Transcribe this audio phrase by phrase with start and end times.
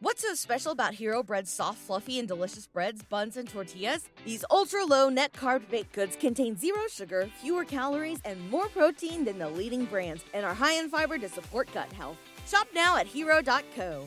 [0.00, 4.08] What's so special about Hero Bread's soft, fluffy, and delicious breads, buns, and tortillas?
[4.24, 9.24] These ultra low net carb baked goods contain zero sugar, fewer calories, and more protein
[9.24, 12.16] than the leading brands, and are high in fiber to support gut health.
[12.46, 14.06] Shop now at hero.co.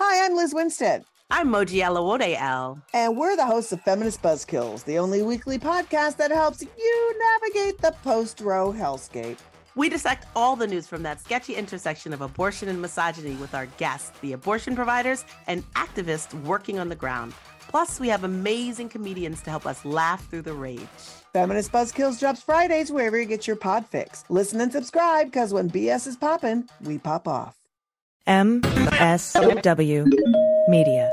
[0.00, 1.04] Hi, I'm Lizz Winstead.
[1.30, 2.80] I'm Moji Alawode-El.
[2.94, 7.78] And we're the hosts of Feminist Buzzkills, the only weekly podcast that helps you navigate
[7.82, 9.36] the post Roe hellscape.
[9.76, 13.66] We dissect all the news from that sketchy intersection of abortion and misogyny with our
[13.66, 17.32] guests, the abortion providers and activists working on the ground.
[17.68, 20.80] Plus, we have amazing comedians to help us laugh through the rage.
[21.32, 24.22] Feminist Buzzkills drops Fridays wherever you get your pod fix.
[24.28, 27.56] Listen and subscribe because when BS is popping, we pop off.
[28.28, 30.08] MSW
[30.68, 31.12] Media.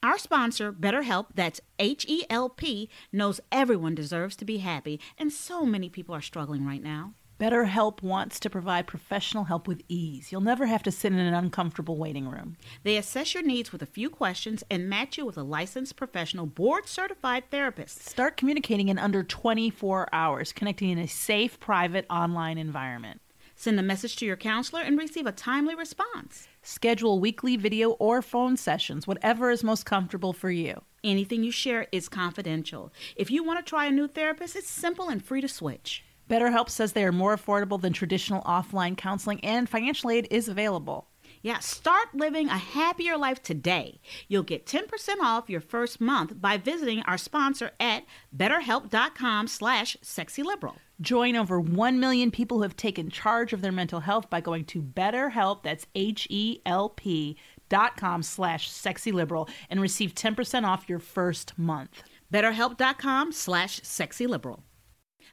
[0.00, 5.32] Our sponsor, BetterHelp, that's H E L P, knows everyone deserves to be happy, and
[5.32, 7.14] so many people are struggling right now.
[7.40, 10.30] BetterHelp wants to provide professional help with ease.
[10.30, 12.56] You'll never have to sit in an uncomfortable waiting room.
[12.84, 16.46] They assess your needs with a few questions and match you with a licensed professional
[16.46, 18.04] board certified therapist.
[18.08, 23.20] Start communicating in under 24 hours, connecting in a safe, private online environment.
[23.56, 26.46] Send a message to your counselor and receive a timely response.
[26.68, 30.82] Schedule weekly video or phone sessions, whatever is most comfortable for you.
[31.02, 32.92] Anything you share is confidential.
[33.16, 36.04] If you want to try a new therapist, it's simple and free to switch.
[36.28, 41.08] BetterHelp says they are more affordable than traditional offline counseling, and financial aid is available.
[41.40, 44.02] Yeah, start living a happier life today.
[44.28, 44.88] You'll get 10%
[45.22, 48.04] off your first month by visiting our sponsor at
[48.36, 50.76] betterhelp.com slash sexyliberal.
[51.00, 54.64] Join over 1 million people who have taken charge of their mental health by going
[54.66, 57.36] to BetterHelp, that's H-E-L-P
[57.68, 62.02] dot com slash sexyliberal, and receive 10% off your first month.
[62.32, 64.62] betterhelp.com slash sexyliberal.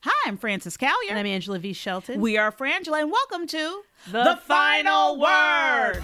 [0.04, 1.10] Hi, I'm Frances Callier.
[1.10, 1.74] And I'm Angela V.
[1.74, 2.22] Shelton.
[2.22, 3.82] We are Frangela, and welcome to
[4.12, 6.04] The Final Word.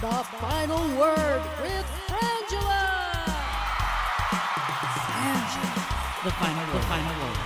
[0.00, 1.99] The final word with
[6.22, 6.74] The final word.
[6.74, 7.36] The final word.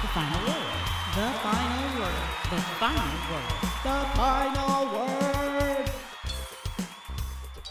[0.00, 0.70] The final word.
[1.14, 2.22] The final word.
[2.50, 3.48] The final word.
[3.82, 5.90] The final word.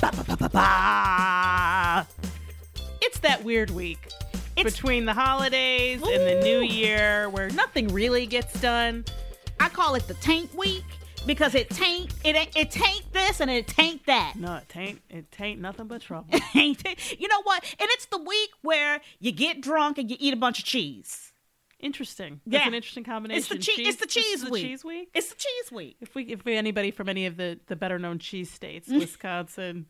[0.02, 2.08] Ba, ba, ba, ba, ba.
[3.02, 4.06] It's that weird week
[4.58, 9.06] It's- between the holidays and the new year where nothing really gets done.
[9.62, 10.84] I call it the tank week
[11.26, 14.34] because it taint it ain't- it taint this and it taint that.
[14.36, 16.28] No, it ain't it ain't nothing but trouble.
[16.56, 17.20] Ain't it?
[17.20, 17.64] You know what?
[17.80, 21.32] And it's the week where you get drunk and you eat a bunch of cheese.
[21.80, 22.40] Interesting.
[22.46, 22.68] That's Yeah.
[22.68, 23.40] an interesting combination.
[23.40, 23.88] It's the cheese.
[23.88, 24.64] It's the cheese the week.
[24.66, 25.10] cheese week.
[25.14, 25.98] It's the cheese week.
[26.00, 29.88] If we, if we, anybody from any of the the better known cheese states, Wisconsin,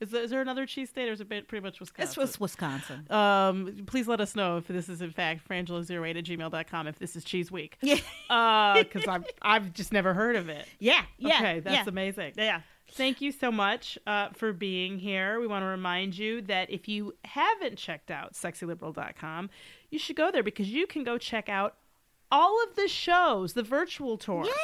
[0.00, 2.04] is there, is there another cheese state or is it pretty much Wisconsin?
[2.04, 3.10] It's was Wisconsin.
[3.10, 7.16] Um, please let us know if this is in fact frangela08 at gmail.com if this
[7.16, 7.78] is cheese week.
[7.82, 7.96] Yeah.
[8.76, 10.66] Because I've, I've just never heard of it.
[10.78, 11.02] Yeah.
[11.18, 11.36] Yeah.
[11.36, 11.84] Okay, that's yeah.
[11.86, 12.32] amazing.
[12.36, 12.60] Yeah.
[12.92, 15.40] Thank you so much uh, for being here.
[15.40, 19.50] We want to remind you that if you haven't checked out sexyliberal.com,
[19.90, 21.76] you should go there because you can go check out
[22.30, 24.44] all of the shows, the virtual tour.
[24.44, 24.56] Yes!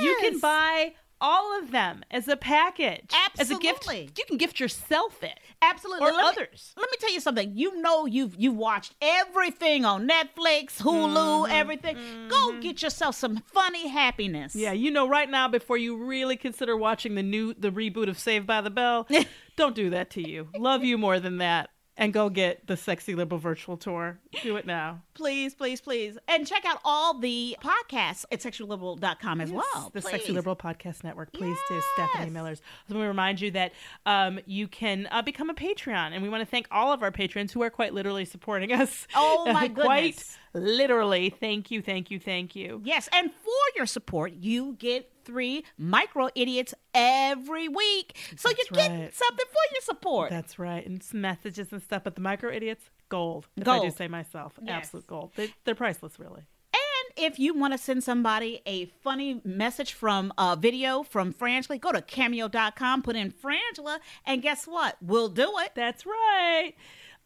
[0.00, 0.94] You can buy
[1.24, 3.10] all of them as a package.
[3.38, 3.78] As a gift.
[3.78, 4.10] Absolutely.
[4.16, 5.40] You can gift yourself it.
[5.62, 6.06] Absolutely.
[6.06, 6.74] Or Let me- others.
[6.76, 7.52] let me tell you something.
[7.54, 11.52] You know you've you've watched everything on Netflix, Hulu, mm-hmm.
[11.52, 11.96] everything.
[12.28, 12.60] Go mm-hmm.
[12.60, 14.54] get yourself some funny happiness.
[14.54, 18.18] Yeah, you know, right now, before you really consider watching the new the reboot of
[18.18, 19.08] Saved by the Bell,
[19.56, 20.48] don't do that to you.
[20.56, 24.18] Love you more than that, and go get the Sexy Liberal virtual tour.
[24.42, 25.00] Do it now.
[25.14, 26.18] Please, please, please.
[26.26, 29.90] And check out all the podcasts at sexyliberal.com as well.
[29.92, 30.10] the please.
[30.10, 31.32] Sexy Liberal Podcast Network.
[31.32, 32.62] Please do, Stephanie Millers.
[32.88, 33.72] So we remind you that
[34.06, 37.12] um, you can uh, become a Patreon, and we want to thank all of our
[37.12, 39.06] patrons who are quite literally supporting us.
[39.14, 40.38] Oh, my quite goodness.
[40.54, 41.30] Literally.
[41.30, 42.80] Thank you, thank you, thank you.
[42.84, 48.16] Yes, and for your support, you get three micro idiots every week.
[48.36, 49.14] So you That's get right.
[49.14, 50.30] something for your support.
[50.30, 52.04] That's right, and some messages and stuff.
[52.04, 53.46] But the micro idiots, gold.
[53.56, 54.84] If I do say myself, Yes.
[54.86, 55.32] absolute gold.
[55.36, 56.42] They, they're priceless, really.
[56.72, 61.80] And if you want to send somebody a funny message from a video from Frangela,
[61.80, 64.96] go to cameo.com, put in Frangela, and guess what?
[65.00, 65.72] We'll do it.
[65.74, 66.72] That's right.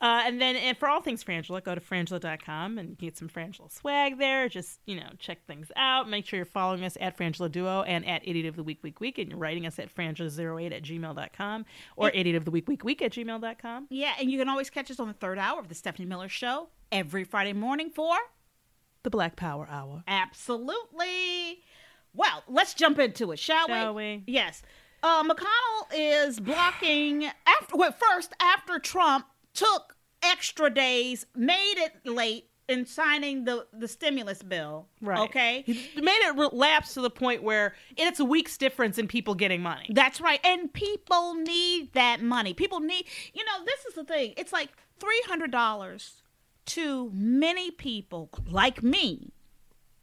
[0.00, 3.70] Uh, and then and for all things Frangela, go to frangela.com and get some Frangela
[3.72, 4.48] swag there.
[4.48, 6.08] Just, you know, check things out.
[6.08, 9.00] Make sure you're following us at Frangela Duo and at Idiot of the Week Week
[9.00, 9.18] Week.
[9.18, 11.66] And you're writing us at frangela08 at gmail.com
[11.96, 13.86] or idiot of the week week week at gmail.com.
[13.90, 16.28] Yeah, and you can always catch us on the third hour of the Stephanie Miller
[16.28, 18.14] Show every Friday morning for
[19.02, 20.04] The Black Power Hour.
[20.06, 21.62] Absolutely.
[22.14, 24.22] Well, let's jump into it, shall, Shall we?
[24.26, 24.62] Yes.
[25.02, 29.26] Uh, McConnell is blocking after well, first after Trump
[29.58, 34.86] took extra days, made it late in signing the the stimulus bill.
[35.00, 35.18] Right.
[35.20, 35.62] Okay.
[35.66, 39.62] He made it relapse to the point where it's a week's difference in people getting
[39.62, 39.86] money.
[39.90, 40.40] That's right.
[40.44, 42.52] And people need that money.
[42.54, 44.34] People need, you know, this is the thing.
[44.36, 44.70] It's like
[45.00, 46.12] $300
[46.66, 49.32] to many people like me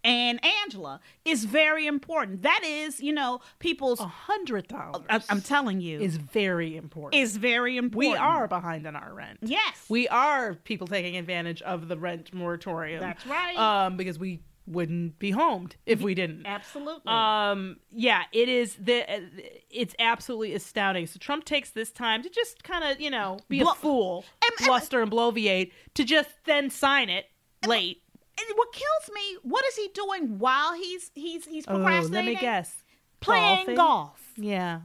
[0.06, 2.44] and Angela is very important.
[2.44, 4.00] That is, you know, people's.
[4.00, 5.04] A hundred dollars.
[5.10, 7.22] I, am telling you, is very important.
[7.22, 8.14] is very important.
[8.14, 9.40] we are behind on our rent.
[9.42, 9.86] Yes.
[9.90, 13.02] We are people taking advantage of the rent moratorium.
[13.02, 13.58] That's right.
[13.58, 16.46] Um, because we wouldn't be homed if we didn't.
[16.46, 17.04] Absolutely.
[17.12, 19.06] Um, yeah, it is the
[19.70, 21.08] it's absolutely astounding.
[21.08, 24.26] So Trump takes this time to just kind of, you know, be Blu- a fool,
[24.44, 27.26] and- and- bluster and bloviate to just then sign it
[27.68, 28.02] late.
[28.38, 32.14] And what kills me, what is he doing while he's he's he's procrastinating?
[32.14, 32.84] Oh, let me guess.
[33.22, 33.76] Playing Golfing?
[33.76, 34.82] golf Yeah.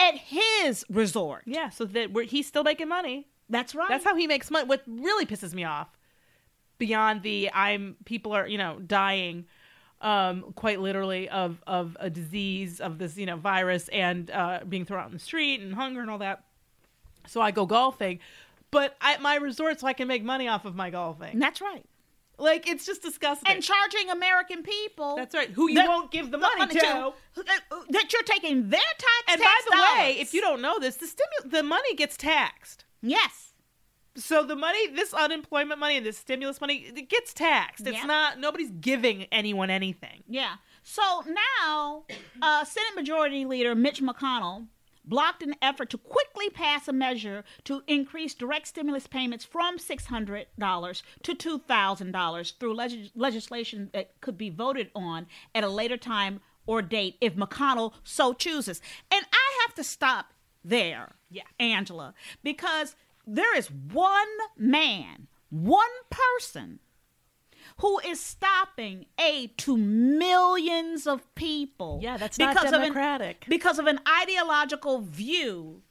[0.00, 1.42] at his resort.
[1.46, 3.26] Yeah, so that we're, he's still making money.
[3.50, 3.88] That's right.
[3.88, 4.66] That's how he makes money.
[4.66, 5.88] What really pisses me off,
[6.78, 9.44] beyond the I'm people are you know dying,
[10.00, 14.84] um, quite literally of of a disease of this you know virus and uh, being
[14.86, 16.44] thrown out in the street and hunger and all that.
[17.26, 18.20] So I go golfing,
[18.70, 21.38] but at my resort so I can make money off of my golfing.
[21.38, 21.84] That's right.
[22.38, 23.50] Like it's just disgusting.
[23.50, 25.16] And charging American people.
[25.16, 25.50] That's right.
[25.50, 26.86] Who you that- won't give the money to.
[26.86, 27.10] uh,
[27.90, 29.24] That you're taking their tax.
[29.28, 32.84] And by the way, if you don't know this, the stimu- the money gets taxed.
[33.02, 33.52] yes,
[34.16, 37.84] So the money, this unemployment money and this stimulus money, it gets taxed.
[37.86, 38.06] It's Yeah.
[38.06, 40.22] not nobody's giving anyone anything.
[40.28, 40.56] yeah.
[40.86, 42.04] So now,
[42.42, 44.66] uh, Senate Majority Leader Mitch McConnell
[45.04, 51.02] blocked an effort to quickly pass a measure to increase direct stimulus payments from $600
[51.22, 56.80] to $2,000 through leg- legislation that could be voted on at a later time or
[56.82, 58.80] date if McConnell so chooses.
[59.10, 60.32] And I have to stop
[60.64, 61.42] there, Yeah.
[61.60, 62.96] Angela, because
[63.26, 66.78] there is one man, one person
[67.78, 71.98] who is stopping aid to millions of people.
[72.02, 73.46] Yeah, that's not of an- democratic.
[73.48, 75.82] because of an ideological view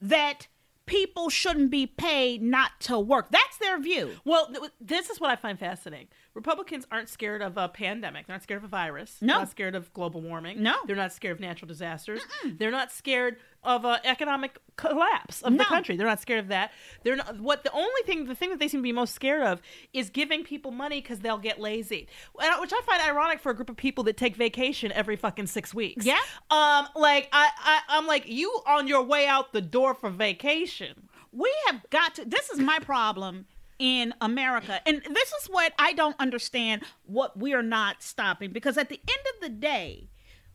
[0.00, 0.46] that
[0.84, 3.26] people shouldn't be paid not to work.
[3.30, 4.12] That's their view.
[4.24, 6.08] Well, th- this is what I find fascinating.
[6.36, 8.26] Republicans aren't scared of a pandemic.
[8.26, 9.16] They're not scared of a virus.
[9.22, 9.32] No.
[9.32, 10.62] They're not scared of global warming.
[10.62, 10.76] No.
[10.86, 12.20] They're not scared of natural disasters.
[12.44, 15.58] They're not scared of an economic collapse of No.
[15.58, 15.96] the country.
[15.96, 16.72] They're not scared of that.
[17.02, 17.40] They're not.
[17.40, 19.62] What the only thing, the thing that they seem to be most scared of,
[19.94, 22.06] is giving people money because they'll get lazy,
[22.40, 25.46] And which I find ironic for a group of people that take vacation every fucking
[25.46, 26.04] six weeks.
[26.04, 26.20] Yeah.
[26.50, 26.86] Um.
[26.94, 31.08] Like I, I, I'm like you on your way out the door for vacation.
[31.32, 33.46] We have got to this is my problem
[33.78, 34.80] in America.
[34.86, 39.00] And this is what I don't understand what we are not stopping because at the
[39.00, 40.08] end of the day,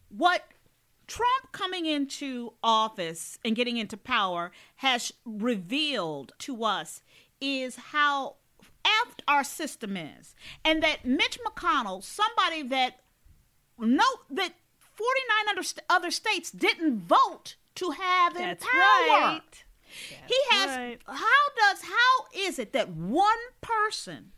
[0.10, 0.44] what
[1.08, 7.02] Trump coming into office and getting into power has revealed to us
[7.40, 8.36] is how
[8.86, 10.36] effed our system is.
[10.64, 13.00] And that Mitch McConnell, somebody that
[13.78, 18.80] no that 49 other, other states didn't vote to have in That's power.
[19.10, 19.64] right.
[20.28, 20.68] He has.
[20.78, 20.98] right.
[21.08, 21.16] How
[21.58, 21.82] does?
[21.84, 24.32] How is it that one person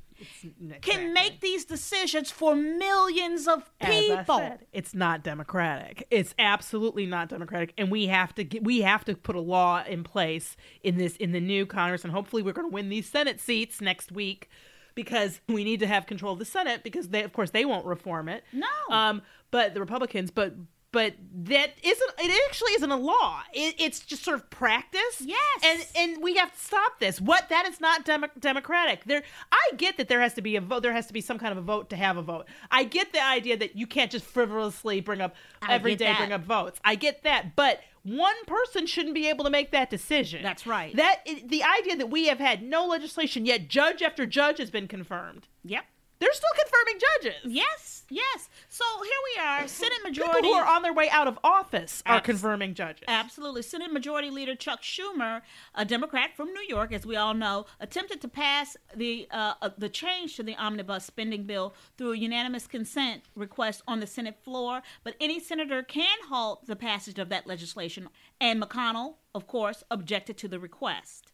[0.62, 0.80] Exactly.
[0.80, 4.38] can make these decisions for millions of As I people?
[4.38, 6.08] said, it's not democratic.
[6.12, 9.84] It's absolutely not democratic, and we have to get, we have to put a law
[9.84, 13.10] in place in this in the new Congress, and hopefully we're going to win these
[13.10, 14.50] Senate seats next week
[14.96, 17.86] because we need to have control of the Senate because they, of course, they won't
[17.86, 18.44] reform it.
[18.54, 18.68] No.
[18.92, 20.54] um, but the Republicans, but.
[20.94, 22.12] But that isn't.
[22.20, 23.42] It actually isn't a law.
[23.52, 25.22] It, it's just sort of practice.
[25.22, 25.40] Yes.
[25.64, 27.20] And and we have to stop this.
[27.20, 29.04] What that is not demo- democratic.
[29.06, 30.84] There, I get that there has to be a vote.
[30.84, 32.46] There has to be some kind of a vote to have a vote.
[32.70, 36.20] I get the idea that you can't just frivolously bring up I every day that.
[36.20, 36.80] bring up votes.
[36.86, 40.44] I get that, but one person shouldn't be able to make that decision.
[40.44, 40.96] That's right.
[40.96, 44.88] That the idea that we have had no legislation yet, judge after judge has been
[44.88, 45.48] confirmed.
[45.64, 45.86] Yep.
[46.20, 47.54] They're still confirming judges.
[47.54, 48.04] Yes.
[48.10, 48.50] Yes.
[48.70, 50.42] So here we are, Senate majority.
[50.42, 53.04] People who are on their way out of office are Abs- confirming judges.
[53.08, 53.62] Absolutely.
[53.62, 55.42] Senate Majority Leader Chuck Schumer,
[55.76, 59.70] a Democrat from New York, as we all know, attempted to pass the uh, uh,
[59.78, 64.38] the change to the omnibus spending bill through a unanimous consent request on the Senate
[64.44, 64.82] floor.
[65.04, 68.08] But any senator can halt the passage of that legislation,
[68.40, 71.32] and McConnell, of course, objected to the request.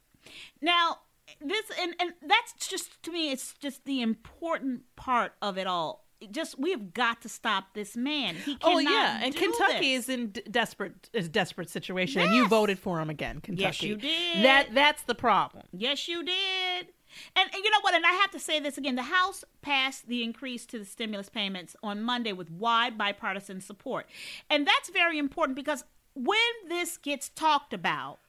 [0.62, 1.00] Now,
[1.42, 6.06] this and and that's just to me, it's just the important part of it all.
[6.32, 8.36] Just we have got to stop this man.
[8.36, 10.04] He cannot Oh yeah, and Kentucky this.
[10.04, 13.64] is in d- desperate is desperate situation, and you voted for him again, Kentucky.
[13.64, 14.44] Yes, you did.
[14.44, 15.64] That that's the problem.
[15.72, 16.88] Yes, you did.
[17.36, 17.96] And, and you know what?
[17.96, 18.96] And I have to say this again.
[18.96, 24.08] The House passed the increase to the stimulus payments on Monday with wide bipartisan support.
[24.50, 25.84] And that's very important because
[26.14, 28.20] when this gets talked about,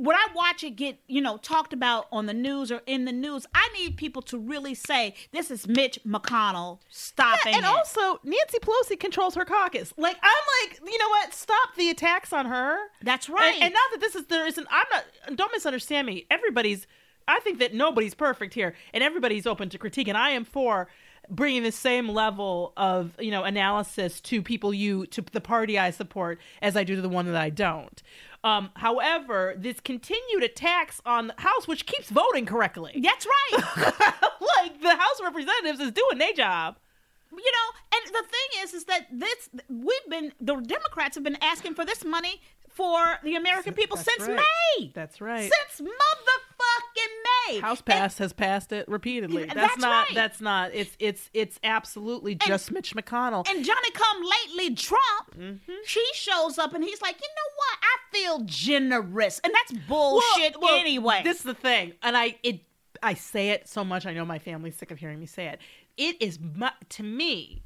[0.00, 3.12] when I watch it get, you know, talked about on the news or in the
[3.12, 7.68] news, I need people to really say, this is Mitch McConnell stopping and it.
[7.68, 9.92] also, Nancy Pelosi controls her caucus.
[9.98, 11.34] Like I'm like, you know what?
[11.34, 12.78] Stop the attacks on her.
[13.02, 13.54] That's right.
[13.56, 14.66] And, and not that this is there isn't.
[14.70, 15.36] I'm not.
[15.36, 16.26] Don't misunderstand me.
[16.30, 16.86] Everybody's.
[17.28, 20.08] I think that nobody's perfect here, and everybody's open to critique.
[20.08, 20.88] And I am for
[21.28, 25.90] bringing the same level of you know analysis to people you to the party I
[25.90, 28.02] support as I do to the one that I don't.
[28.42, 33.62] Um, however, this continued attacks on the House, which keeps voting correctly, That's right.
[34.56, 36.76] like the House of Representatives is doing their job.
[37.32, 41.38] you know and the thing is is that this we've been the democrats have been
[41.42, 44.40] asking for this money for the american people That's since right.
[44.78, 45.48] may That's right.
[45.52, 46.79] since motherfucking
[47.54, 49.44] may House pass has passed it repeatedly.
[49.44, 50.06] That's, that's not.
[50.08, 50.14] right.
[50.14, 50.70] That's not.
[50.74, 53.48] It's it's it's absolutely just Mitch McConnell.
[53.48, 55.00] and johnny come lately trump
[55.38, 55.72] Mm-hmm.
[55.86, 60.52] she shows up and he's like you know what i feel generous and that's bullshit
[60.60, 62.60] Well, well, anyway This is the thing, and I it
[63.02, 64.04] I say it so much.
[64.04, 65.60] I know my family's sick of hearing me say it.
[65.96, 67.62] It is mu- to me.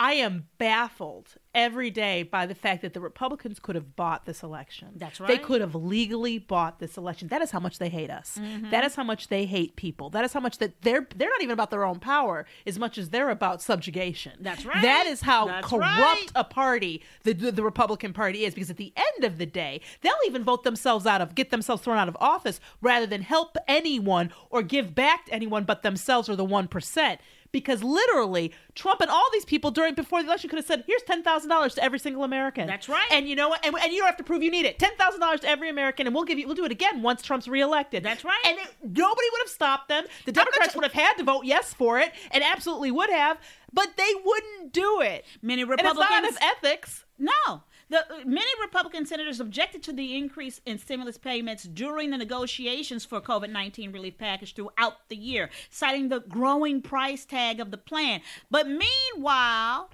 [0.00, 4.42] I, am baffled every day by the fact that the Republicans could have bought this
[4.42, 4.88] election.
[4.96, 5.28] That's right.
[5.28, 7.28] They could have legally bought this election.
[7.28, 8.38] That is how much they hate us.
[8.40, 8.70] Mm-hmm.
[8.70, 10.08] That is how much they hate people.
[10.10, 12.96] That is how much that they're they're not even about their own power as much
[12.98, 14.32] as they're about subjugation.
[14.40, 14.80] That's right.
[14.80, 16.26] That is how That's corrupt right.
[16.34, 19.80] a party the, the the Republican Party is because at the end of the day,
[20.00, 23.56] they'll even vote themselves out of get themselves thrown out of office rather than help
[23.68, 27.20] anyone or give back to anyone but themselves or the one percent.
[27.52, 31.02] Because literally, Trump and all these people during before the election could have said, "Here's
[31.02, 33.08] ten thousand dollars to every single American." That's right.
[33.10, 33.64] And you know what?
[33.64, 34.78] And, and you don't have to prove you need it.
[34.78, 36.46] Ten thousand dollars to every American, and we'll give you.
[36.46, 38.02] We'll do it again once Trump's reelected.
[38.04, 38.40] That's right.
[38.46, 40.04] And it, nobody would have stopped them.
[40.26, 43.38] The Democrats would have had to vote yes for it, and absolutely would have,
[43.72, 45.24] but they wouldn't do it.
[45.42, 47.04] many And it's not republicans ethics.
[47.18, 47.62] No.
[47.90, 53.20] The, many Republican senators objected to the increase in stimulus payments during the negotiations for
[53.20, 58.20] COVID 19 relief package throughout the year, citing the growing price tag of the plan.
[58.48, 59.90] But meanwhile,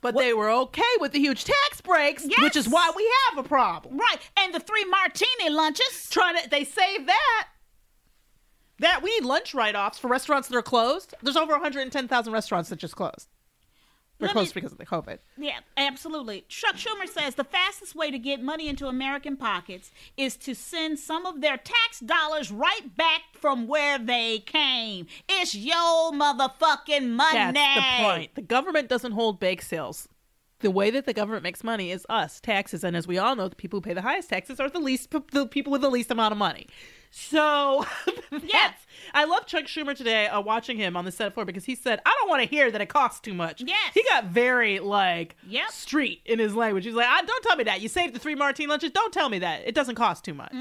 [0.00, 3.48] But they were okay with the huge tax breaks, which is why we have a
[3.48, 3.96] problem.
[3.96, 6.08] right, and the three martini lunches.
[6.10, 7.48] Trying to, they save that.
[8.80, 11.14] That we need lunch write-offs for restaurants that are closed.
[11.22, 13.28] There's over 110,000 restaurants that just closed.
[14.18, 15.18] They're Let me- closed because of the COVID.
[15.36, 16.44] Yeah, absolutely.
[16.48, 20.98] Chuck Schumer says the fastest way to get money into American pockets is to send
[20.98, 25.06] some of their tax dollars right back from where they came.
[25.28, 27.52] It's your motherfucking money.
[27.52, 28.34] That's the point.
[28.34, 30.08] The government doesn't hold bake sales.
[30.60, 33.46] The way that the government makes money is us, taxes, and as we all know,
[33.48, 36.10] the people who pay the highest taxes are the least, the people with the least
[36.10, 36.66] amount of money.
[37.10, 37.86] So,
[38.42, 38.74] yes,
[39.14, 40.26] I love Chuck Schumer today.
[40.26, 42.70] Uh, watching him on the Senate floor because he said, "I don't want to hear
[42.70, 43.94] that it costs too much." Yes.
[43.94, 45.70] he got very like Yep.
[45.70, 46.84] street in his language.
[46.84, 47.80] He's like, "Ah, "Don't tell me that.
[47.80, 48.90] You saved the three martini lunches.
[48.90, 49.62] Don't tell me that.
[49.66, 50.52] It doesn't cost too much."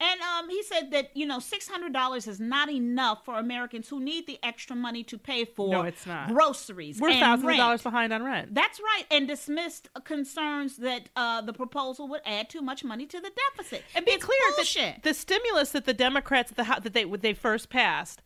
[0.00, 3.88] And um, he said that you know six hundred dollars is not enough for Americans
[3.88, 6.28] who need the extra money to pay for No, it's not.
[6.28, 7.00] groceries.
[7.00, 8.54] We're and thousands of dollars behind on rent.
[8.54, 13.20] That's right, and dismissed concerns that uh, the proposal would add too much money to
[13.20, 13.82] the deficit.
[13.96, 14.94] and be It's clear bullshit.
[14.96, 18.22] that the stimulus that the Democrats the that they they first passed.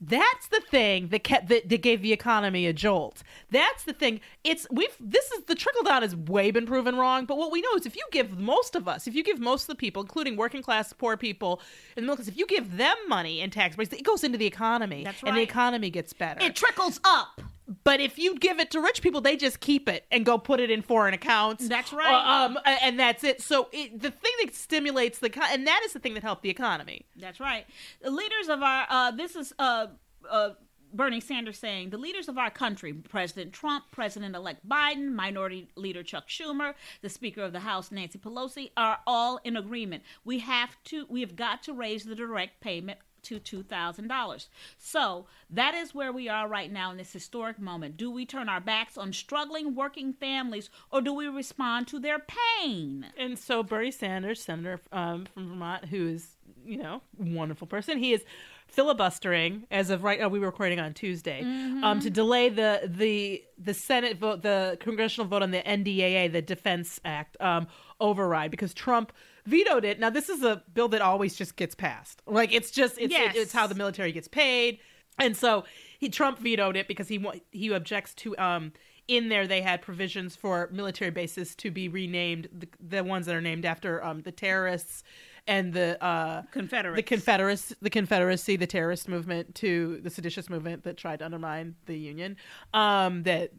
[0.00, 3.22] That's the thing that kept that, that gave the economy a jolt.
[3.50, 4.20] That's the thing.
[4.44, 7.24] It's we've this is the trickle down has way been proven wrong.
[7.24, 9.62] But what we know is if you give most of us, if you give most
[9.62, 11.62] of the people, including working class poor people
[11.96, 14.36] in the middle class, if you give them money in tax breaks, it goes into
[14.36, 16.44] the economy, That's and the economy gets better.
[16.44, 17.40] it trickles up.
[17.84, 20.60] But if you give it to rich people, they just keep it and go put
[20.60, 21.68] it in foreign accounts.
[21.68, 22.44] That's right.
[22.44, 23.42] um, and that's it.
[23.42, 26.50] So it, the thing that stimulates the, and that is the thing that helped the
[26.50, 27.06] economy.
[27.16, 27.66] That's right.
[28.02, 29.88] The leaders of our uh, this is uh,
[30.30, 30.50] uh,
[30.92, 36.28] Bernie Sanders saying the leaders of our country, President Trump, President-elect Biden, Minority Leader Chuck
[36.28, 40.02] Schumer, the Speaker of the House Nancy Pelosi, are all in agreement.
[40.24, 44.48] We have to, we have got to raise the direct payment to $2,000.
[44.78, 47.96] So that is where we are right now in this historic moment.
[47.96, 52.18] Do we turn our backs on struggling working families or do we respond to their
[52.18, 53.06] pain?
[53.18, 56.28] And so Bernie Sanders, senator um, from Vermont, who is
[56.64, 58.24] you know wonderful person, he is
[58.66, 60.20] filibustering as of right.
[60.20, 61.42] Oh, we were recording on Tuesday
[61.82, 66.42] um, to delay the the the Senate vote, the congressional vote on the NDAA, the
[66.42, 67.66] Defense Act um,
[68.00, 69.12] override, because Trump
[69.46, 69.98] vetoed it.
[69.98, 72.22] Now this is a bill that always just gets passed.
[72.26, 73.34] Like it's just it's Yes.
[73.36, 74.78] it's how the military gets paid,
[75.18, 75.64] and so
[75.98, 78.72] he Trump vetoed it because he he objects to um
[79.08, 83.36] in there they had provisions for military bases to be renamed the, the ones that
[83.36, 85.04] are named after um the terrorists
[85.46, 86.96] and the uh Confederates.
[86.96, 91.76] the confederacy the confederacy the terrorist movement to the seditious movement that tried to undermine
[91.86, 92.36] the union
[92.74, 93.52] um that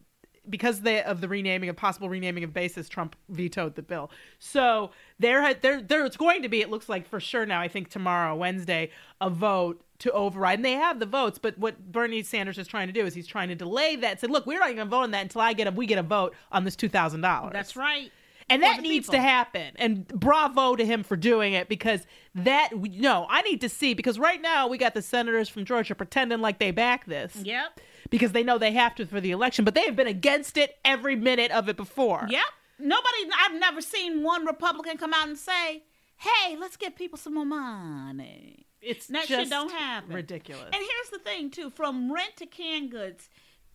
[0.50, 4.10] because they of the renaming of possible renaming of bases, Trump vetoed the bill.
[4.40, 6.62] So there, had- there, there's going to be.
[6.62, 7.60] It looks like for sure now.
[7.60, 11.38] I think tomorrow, Wednesday, a vote to override, and they have the votes.
[11.38, 14.22] But what Bernie Sanders is trying to do is he's trying to delay that.
[14.22, 15.98] Said, look, we're not going to vote on that until I get a we get
[15.98, 17.52] a vote on this two thousand dollars.
[17.52, 18.10] That's right.
[18.50, 19.20] And that needs people.
[19.20, 19.74] to happen.
[19.76, 24.18] And bravo to him for doing it because that, no, I need to see because
[24.18, 27.80] right now we got the senators from Georgia pretending like they back this Yep.
[28.10, 30.78] because they know they have to for the election, but they have been against it
[30.86, 32.26] every minute of it before.
[32.30, 32.46] Yep.
[32.80, 35.84] Nobody, I've never seen one Republican come out and say,
[36.18, 38.66] hey, let's give people some more money.
[38.82, 40.14] It's That just shit don't happen.
[40.14, 40.64] ridiculous.
[40.66, 43.30] And here's the thing, too from rent to canned goods,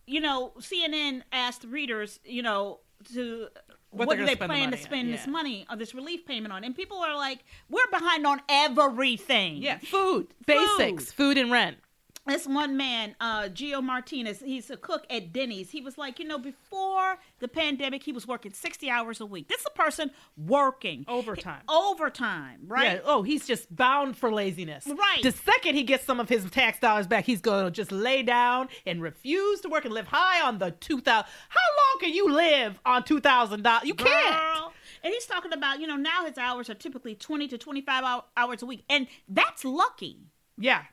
[0.07, 2.79] you know, CNN asked readers, you know,
[3.13, 3.49] to.
[3.93, 6.51] What What, do they spend the plan to spend this money or this relief payment
[6.51, 6.63] on?
[6.63, 11.77] And people are like, "We're behind on everything." yeah, food, basics, food and rent.
[12.25, 15.71] This one man, uh, Gio Martinez, he's a cook at Denny's.
[15.71, 19.47] He was like, you know, before the pandemic, he was working 60 hours a week.
[19.49, 21.61] This is a person working Overtime.
[21.69, 22.93] overtime, right?
[22.95, 22.99] Yeah.
[23.03, 24.87] Oh, he's just bound for laziness.
[24.87, 25.21] Right.
[25.21, 28.23] The second he gets some of his tax dollars back, he's going to just lay
[28.23, 31.29] down and refuse to work and live high on the two thousand.
[31.49, 33.85] How long can you live on two thousand dollars?
[33.85, 34.41] You can't.
[34.41, 34.73] Girl.
[35.03, 38.21] And he's talking about, you know, now his hours are typically 20 to 25 hou-
[38.37, 38.85] hours a week.
[38.89, 40.17] And that's lucky.
[40.57, 40.83] Yeah.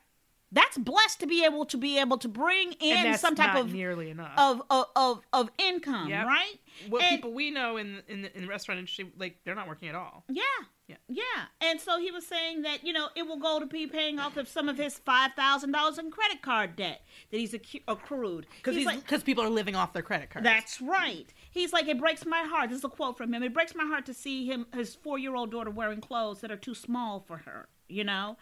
[0.53, 3.53] That's blessed to be able to be able to bring in And that's some type
[3.53, 4.33] not of nearly enough.
[4.37, 6.25] of, of of of income, Yep.
[6.27, 6.55] right?
[6.89, 9.67] what And- people we know in in the, in the restaurant industry, like they're not
[9.67, 10.23] working at all.
[10.29, 10.41] Yeah.
[10.87, 10.97] Yeah.
[11.07, 11.23] Yeah.
[11.61, 14.35] And so he was saying that, you know, it will go to be paying off
[14.35, 17.53] of some of his $5,000 in credit card debt that he's
[17.87, 18.45] accrued.
[18.57, 20.43] Because He's he's like, because people are living off their credit cards.
[20.43, 21.33] that's right.
[21.49, 22.69] He's like, it breaks my heart.
[22.71, 23.41] This is a quote from him.
[23.41, 26.51] It breaks my heart to see him, his four year old daughter, wearing clothes that
[26.51, 27.69] are too small for her.
[27.91, 28.37] You know,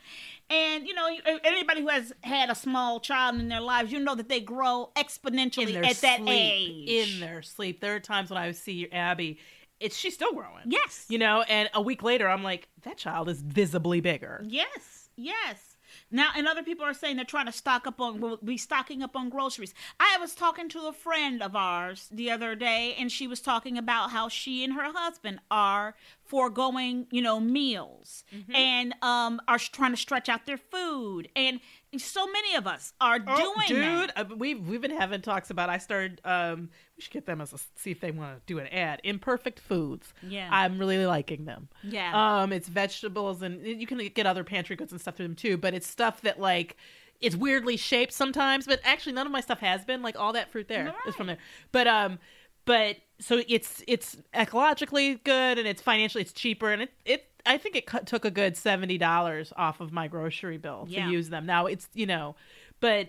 [0.49, 1.07] and you know
[1.43, 4.91] anybody who has had a small child in their lives, you know that they grow
[4.95, 6.89] exponentially at that sleep, age.
[6.89, 7.81] In their sleep.
[7.81, 9.39] There are times when I see Abby,
[9.79, 10.63] it's she's still growing.
[10.65, 11.05] Yes.
[11.09, 14.43] You know, and a week later I'm like, that child is visibly bigger.
[14.47, 15.68] Yes, yes.
[16.11, 19.03] Now, and other people are saying they're trying to stock up on, will be stocking
[19.03, 19.73] up on groceries.
[19.99, 23.77] I was talking to a friend of ours the other day, and she was talking
[23.77, 25.95] about how she and her husband are
[26.25, 28.55] foregoing, you know, meals Mm-hmm.
[28.55, 31.29] and um, are trying to stretch out their food.
[31.35, 31.59] And
[31.97, 34.13] so many of us are doing Oh, dude, that.
[34.15, 35.69] uh, we've we've been having talks about.
[35.69, 36.21] I started.
[36.23, 38.99] Um, we should get them as a see if they want to do an ad.
[39.05, 40.13] Imperfect foods.
[40.21, 40.49] Yeah.
[40.51, 41.69] I'm really liking them.
[41.81, 42.41] Yeah.
[42.41, 45.55] Um, it's vegetables and you can get other pantry goods and stuff through them too.
[45.55, 46.75] But it's stuff that like
[47.21, 48.65] it's weirdly shaped sometimes.
[48.65, 50.83] But actually, none of my stuff has been like all that fruit there.
[50.83, 51.37] there is from there.
[51.71, 52.19] But um,
[52.65, 57.25] but so it's it's ecologically good and it's financially it's cheaper and it it.
[57.45, 61.05] I think it cut, took a good seventy dollars off of my grocery bill Yeah.
[61.05, 61.45] to use them.
[61.45, 62.35] Now it's you know,
[62.81, 63.07] but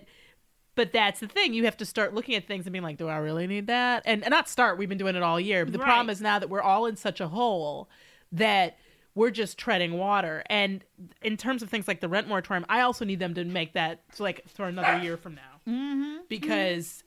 [0.75, 1.53] but that's the thing.
[1.53, 4.03] You have to start looking at things and being like, do I really need that?
[4.05, 4.77] And, and not start.
[4.77, 5.65] We've been doing it all year.
[5.65, 5.85] But the Right.
[5.85, 7.89] problem is now that we're all in such a hole
[8.31, 8.77] that
[9.13, 10.41] we're just treading water.
[10.45, 10.83] And
[11.21, 14.03] in terms of things like the rent moratorium, I also need them to make that
[14.13, 16.21] so like for another year from now Mm-hmm.
[16.29, 17.03] because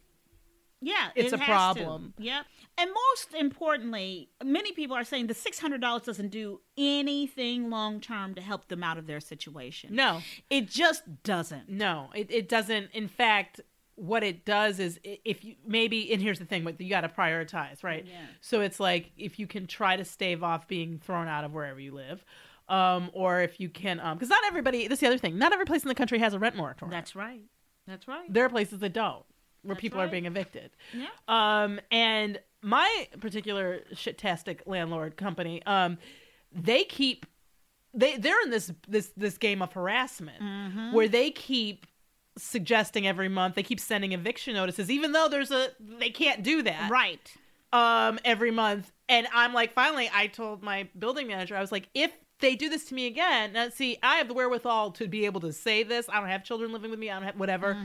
[0.84, 2.14] Yeah, It's it a problem.
[2.16, 2.22] To.
[2.22, 2.42] Yeah,
[2.78, 8.00] and most importantly, many people are saying the six hundred dollars doesn't do anything long
[8.00, 9.94] term to help them out of their situation.
[9.94, 10.20] no,
[10.50, 11.68] it just doesn't.
[11.68, 12.90] No, it, it doesn't.
[12.92, 13.60] In fact,
[13.96, 17.08] what it does is if you maybe, and here's the thing, but you got to
[17.08, 18.04] prioritize, right?
[18.06, 18.14] Yeah.
[18.40, 21.78] So it's like if you can try to stave off being thrown out of wherever
[21.80, 22.24] you live,
[22.68, 24.88] um, or if you can, um, because not everybody.
[24.88, 25.38] This is the other thing.
[25.38, 26.90] Not every place in the country has a rent moratorium.
[26.90, 27.42] That's right.
[27.86, 28.32] That's right.
[28.32, 29.24] there are places that don't,
[29.64, 30.70] where That's people are being evicted.
[30.92, 31.06] Yeah.
[31.28, 35.98] Um, and my particular shit-tastic landlord company, um,
[36.52, 37.26] they keep
[37.92, 40.92] they they're in this this this game of harassment Mm-hmm.
[40.92, 41.86] where they keep
[42.36, 46.62] suggesting every month they keep sending eviction notices even though there's a they can't do
[46.62, 47.32] that Right.
[47.72, 51.88] um every month and i'm like finally i told my building manager i was like
[51.94, 55.26] if they do this to me again now see i have the wherewithal to be
[55.26, 57.76] able to say this i don't have children living with me i don't have whatever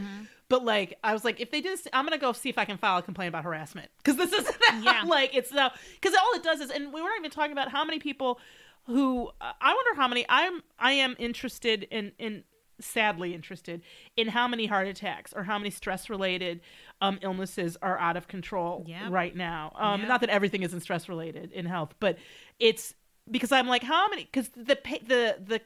[0.49, 2.77] but like i was like if they this i'm gonna go see if i can
[2.77, 4.51] file a complaint about harassment because this is
[4.83, 5.03] Yeah.
[5.07, 7.85] like it's now because all it does is and we weren't even talking about how
[7.85, 8.39] many people
[8.85, 12.43] who i wonder how many i'm i am interested in in
[12.81, 13.81] sadly interested
[14.15, 16.61] in how many heart attacks or how many stress related
[17.01, 19.09] um, illnesses are out of control Yeah.
[19.11, 19.73] right now.
[19.75, 20.07] Um, Yeah.
[20.07, 22.17] Not that everything isn't stress related in health, but
[22.57, 22.93] it's
[23.29, 24.23] because I'm like, how many?
[24.23, 25.61] Because the the the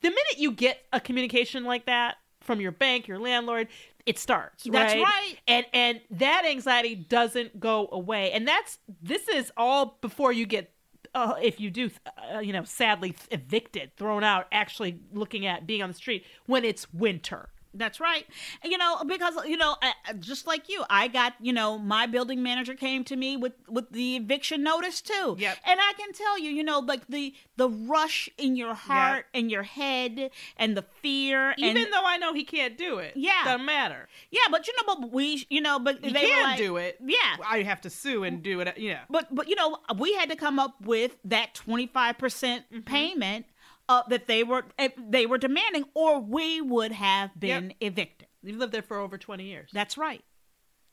[0.00, 3.68] the minute you get a communication like that from your bank, your landlord,
[4.06, 4.64] it starts.
[4.64, 5.02] That's right?
[5.02, 5.34] right.
[5.48, 8.30] And and that anxiety doesn't go away.
[8.32, 10.72] And that's this is all before you get.
[11.14, 11.90] Uh, if you do,
[12.34, 16.62] uh, you know, sadly evicted, thrown out, actually looking at being on the street when
[16.62, 17.48] it's winter.
[17.78, 18.26] That's right.
[18.64, 19.76] You know, because you know,
[20.20, 23.90] just like you, I got you know, my building manager came to me with with
[23.90, 25.36] the eviction notice too.
[25.38, 25.58] Yep.
[25.66, 29.50] And I can tell you, you know, like the the rush in your heart and
[29.50, 31.54] your head and the fear.
[31.58, 33.44] Even and, though I know he can't do it, Yeah.
[33.44, 34.08] doesn't matter.
[34.30, 36.98] yeah, but you know, but we, you know, but He they can like- do it.
[37.04, 37.36] Yeah.
[37.46, 38.76] I have to sue and do it.
[38.78, 39.00] Yeah.
[39.10, 42.80] But but you know, we had to come up with that twenty five percent Mm-hmm.
[42.82, 43.46] payment
[43.88, 48.28] uh, that they were eh, they were demanding, or we would have been evicted.
[48.42, 49.70] You've lived there for over 20 years.
[49.72, 50.22] That's right.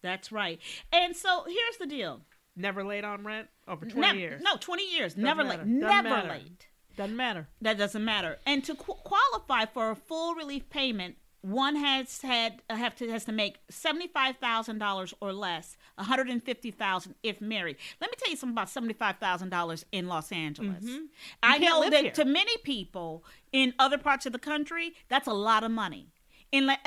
[0.01, 0.59] That's right.
[0.91, 2.21] And so here's the deal.
[2.55, 4.41] Never late on rent over 20 Never- years.
[4.43, 5.15] No, 20 years.
[5.17, 5.63] never matter.
[5.63, 5.79] late.
[5.79, 6.29] Doesn't Never matter.
[6.29, 6.67] late.
[6.95, 7.47] Doesn't matter.
[7.61, 8.37] That doesn't matter.
[8.45, 13.25] And to qu- qualify for a full relief payment, one has had have to has
[13.25, 17.75] to make seventy five thousand dollars or less, one hundred and fifty thousand if married.
[18.01, 20.83] Let me tell you something about seventy five thousand dollars in Los Angeles.
[20.83, 21.05] Mm-hmm.
[21.43, 22.11] I can't know that here.
[22.13, 26.07] to many people in other parts of the country, that's a lot of money.
[26.53, 26.77] In La-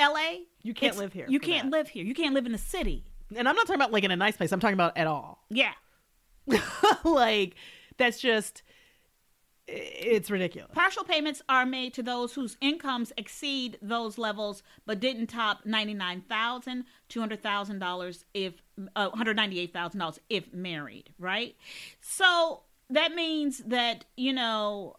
[0.63, 1.77] You can't live here You can't that.
[1.77, 2.03] live here.
[2.03, 3.03] You can't live in the city.
[3.35, 4.51] And I'm not talking about like in a nice place.
[4.51, 5.43] I'm talking about at all.
[5.49, 5.73] Yeah.
[7.03, 7.55] like
[7.97, 8.66] that's just i-
[9.67, 10.71] it's ridiculous.
[10.73, 16.85] Partial payments are made to those whose incomes exceed those levels but didn't top $99,000,
[17.09, 18.53] $200,000 if
[18.95, 21.55] uh, $198,000 if married, right?
[21.99, 24.95] So that means that, you know,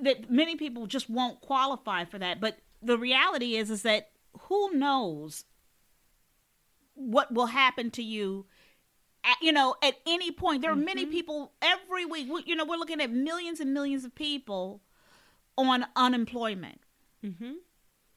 [0.00, 4.10] that many people just won't qualify for that, but the reality is is that
[4.42, 5.44] who knows
[6.94, 8.46] what will happen to you
[9.40, 12.28] you know, at any point, there are many people every week.
[12.30, 14.82] we- You know, we're looking at millions and millions of people
[15.56, 16.80] on unemployment.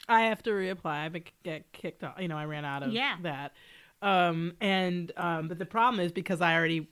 [0.07, 0.85] I have to reapply.
[0.85, 1.09] I
[1.43, 2.15] get kicked off.
[2.19, 3.17] You know, I ran out of Yeah.
[3.21, 3.53] that.
[4.01, 6.87] Um, and um, but the problem is because I already,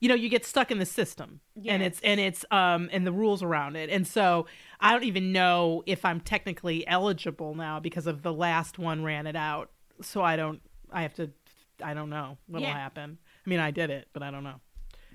[0.00, 3.12] you know, you get stuck in the system, and it's and it's um and the
[3.12, 4.46] rules around it, and so
[4.80, 9.26] I don't even know if I'm technically eligible now because of the last one ran
[9.26, 9.72] it out.
[10.00, 10.62] So I don't.
[10.90, 11.30] I have to.
[11.82, 12.72] I don't know what'll Yeah.
[12.78, 13.18] happen.
[13.44, 14.60] I mean, I did it, but I don't know.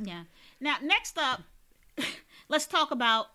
[0.01, 0.23] Yeah.
[0.59, 1.41] Now, next up,
[2.49, 3.27] let's talk about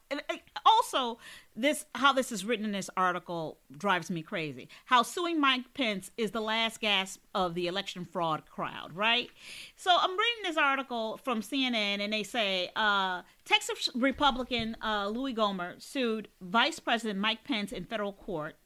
[0.64, 1.18] also
[1.56, 4.68] this how this is written in this article drives me crazy.
[4.86, 9.30] How suing Mike Pence is the last gasp of the election fraud crowd, right?
[9.76, 15.34] So I'm reading this article from CNN, and they say uh, Texas Republican uh, Louie
[15.34, 18.56] Gohmert sued Vice President Mike Pence in federal court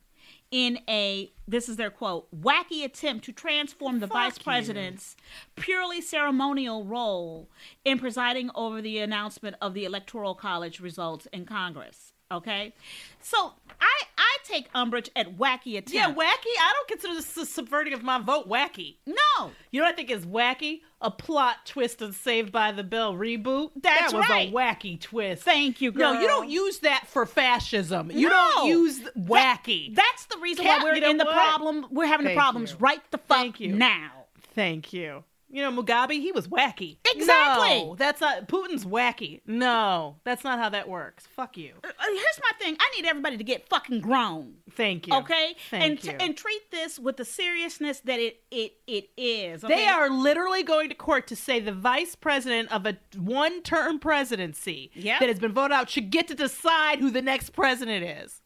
[0.51, 5.17] in a this is their quote wacky attempt to transform the vice president's
[5.57, 7.51] purely ceremonial role
[7.85, 12.75] in presiding over the announcement of the electoral college results in congress okay
[13.21, 16.53] so i i take umbrage at wacky attempt Yeah, wacky.
[16.61, 18.97] I don't consider this a subverting of my vote wacky.
[19.07, 20.81] no You know what I think is wacky?
[21.01, 23.71] A plot twist of Saved by the Bell reboot.
[23.81, 24.49] That's that was right.
[24.49, 25.43] a wacky twist.
[25.43, 28.11] thank you girl No, you don't use that for fascism.
[28.11, 28.51] You No.
[28.57, 29.95] don't use wacky.
[29.95, 31.35] that's the reason Cat- why we're in the what?
[31.35, 32.77] problem we're having the problems you.
[32.81, 33.75] right the fuck Thank you.
[33.75, 34.11] now
[34.55, 35.25] Thank you.
[35.51, 36.99] You know, Mugabe, he was wacky.
[37.15, 37.69] Exactly.
[37.85, 39.41] No, that's not Putin's wacky.
[39.47, 41.27] No, that's not how that works.
[41.27, 41.73] Fuck you.
[41.83, 42.77] Uh, here's my thing.
[42.79, 44.57] I need everybody to get fucking grown.
[44.73, 45.15] Thank you.
[45.15, 46.13] Okay, Thank and you.
[46.21, 49.65] and treat this with the seriousness that it it it is.
[49.65, 49.75] Okay?
[49.75, 53.99] They are literally going to court to say the vice president of a one term
[53.99, 55.21] presidency Yep.
[55.21, 58.43] that has been voted out should get to decide who the next president is.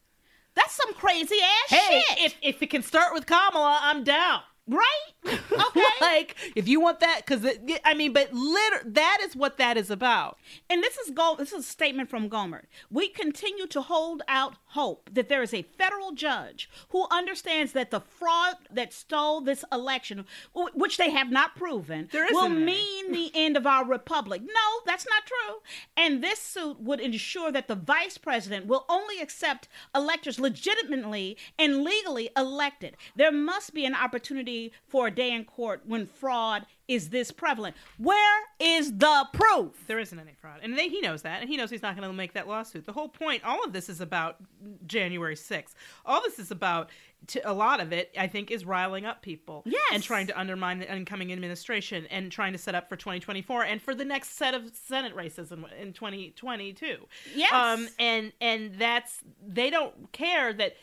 [0.55, 2.19] That's some crazy ass Hey, shit.
[2.25, 4.41] if, if it can start with Kamala, I'm down.
[4.67, 4.89] Right?
[5.75, 5.81] Okay.
[6.01, 7.47] like, if you want that, because
[7.83, 10.37] I mean, but liter- that is what that is about.
[10.69, 11.35] And this is go.
[11.37, 12.63] This is a statement from Gohmert.
[12.91, 17.91] We continue to hold out hope that there is a federal judge who understands that
[17.91, 20.25] the fraud that stole this election,
[20.73, 24.41] which they have not proven, will mean the end of our republic.
[24.41, 25.61] No, that's not true.
[25.95, 31.83] And this suit would ensure that the vice president will only accept electors legitimately and
[31.83, 32.97] legally elected.
[33.15, 37.75] There must be an opportunity for a day in court when fraud is this prevalent.
[37.97, 39.87] Where is the proof?
[39.87, 40.59] There isn't any fraud.
[40.61, 41.41] And they, he knows that.
[41.41, 42.85] And he knows he's not going to make that lawsuit.
[42.85, 44.37] The whole point, all of this is about
[44.85, 45.73] January 6th.
[46.05, 46.89] All this is about,
[47.27, 49.63] to, a lot of it, I think, is riling up people.
[49.65, 49.81] Yes.
[49.93, 53.81] And trying to undermine the incoming administration and trying to set up for 2024 and
[53.81, 56.97] for the next set of Senate races in, in 2022.
[57.33, 57.53] Yes.
[57.53, 60.75] Um, and, and that's, they don't care that,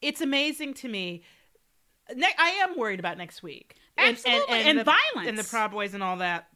[0.00, 1.22] it's amazing to me.
[2.14, 3.76] Ne- I am worried about next week.
[3.96, 5.28] Absolutely, and the, violence.
[5.28, 6.48] And the Proud Boys and all that.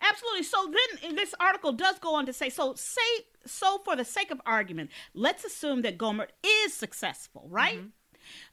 [0.00, 0.44] Absolutely.
[0.44, 3.00] So then this article does go on to say so say
[3.44, 7.80] so for the sake of argument, let's assume that Gohmert is successful, right?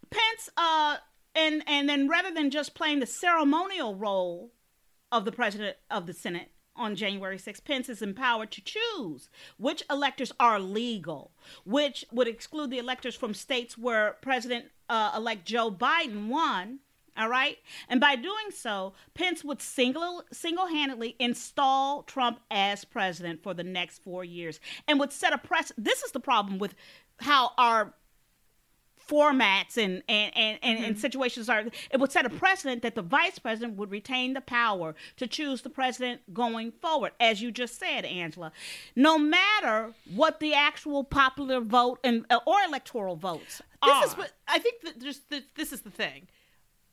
[0.10, 0.98] Pence uh
[1.36, 4.52] and and then rather than just playing the ceremonial role
[5.12, 9.84] of the president of the Senate on January 6th, Pence is empowered to choose which
[9.90, 11.32] electors are legal,
[11.66, 16.80] which would exclude the electors from states where President uh, elect Joe Biden won.
[17.18, 17.58] All right.
[17.88, 23.64] And by doing so, Pence would single single handedly install Trump as president for the
[23.64, 25.72] next four years and would set a press.
[25.78, 26.76] This is the problem with
[27.20, 27.94] how our
[29.10, 33.02] formats and and, and, and, and situations are it would set a precedent that the
[33.02, 37.80] vice president would retain the power to choose the president going forward as you just
[37.80, 38.52] said angela
[38.96, 44.06] no matter what the actual popular vote and uh, or electoral votes This are.
[44.06, 46.28] is what I think that just th- this is the thing.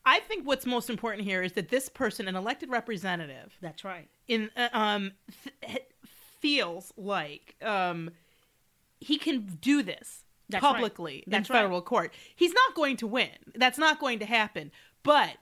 [0.07, 4.09] I think what's most important here is that this person, an elected representative, that's right
[4.29, 5.13] in uh, um
[5.63, 5.83] th-
[6.41, 8.11] feels like um
[9.01, 10.75] he can do this That's right.
[10.75, 11.47] publicly in right.
[11.47, 12.15] federal court.
[12.35, 13.29] He's not going to win.
[13.55, 14.71] That's not going to happen.
[15.03, 15.37] But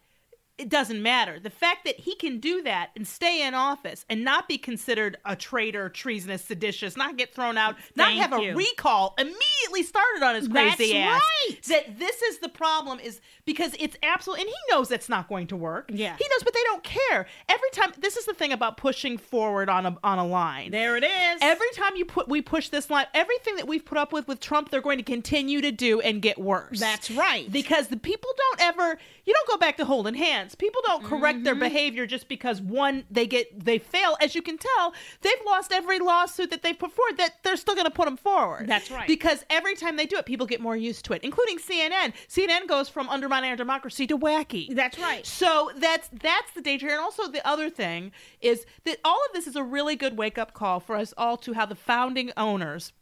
[0.56, 1.40] it doesn't matter.
[1.40, 5.16] The fact that he can do that and stay in office and not be considered
[5.24, 10.22] a traitor, treasonous, seditious, not get thrown out, not Thank have a recall immediately started
[10.22, 11.20] on his crazy That's ass.
[11.48, 11.53] right.
[11.68, 15.46] That this is the problem is because it's absolute and he knows that's not going
[15.48, 15.90] to work.
[15.92, 16.16] Yeah.
[16.18, 17.26] He knows, but they don't care.
[17.48, 20.70] Every time this is the thing about pushing forward on a on a line.
[20.70, 23.98] there it is Every time you put we push this line, everything that we've put
[23.98, 26.80] up with with Trump, they're going to continue to do and get worse.
[26.80, 27.50] That's right.
[27.50, 30.54] Because the people don't ever you don't go back to holding hands.
[30.54, 31.44] People don't correct Mm-hmm.
[31.44, 34.16] their behavior just because one they get they fail.
[34.20, 37.16] As you can tell, they've lost every lawsuit that they've put forward.
[37.16, 38.68] That they're still going to put them forward.
[38.68, 39.06] That's right.
[39.08, 42.12] Because every time they do it, people get more used to it, including CNN.
[42.28, 44.74] CNN goes from undermining our democracy to wacky.
[44.74, 46.88] that's right So that's that's the danger.
[46.88, 50.38] And also the other thing is that all of this is a really good wake
[50.38, 52.92] up call for us all to how the founding owners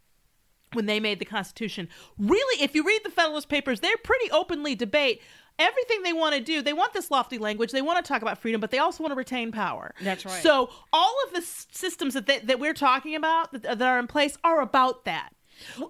[0.73, 1.89] when they made the Constitution.
[2.19, 5.21] Really, if you read the Federalist Papers, they pretty openly debate
[5.59, 6.63] everything they want to do.
[6.63, 7.73] They want this lofty language.
[7.73, 9.95] They want to talk about freedom, but they also want to retain power.
[10.01, 10.43] That's right.
[10.43, 13.99] So all of the s- systems that they, that we're talking about that, that are
[13.99, 15.35] in place are about that.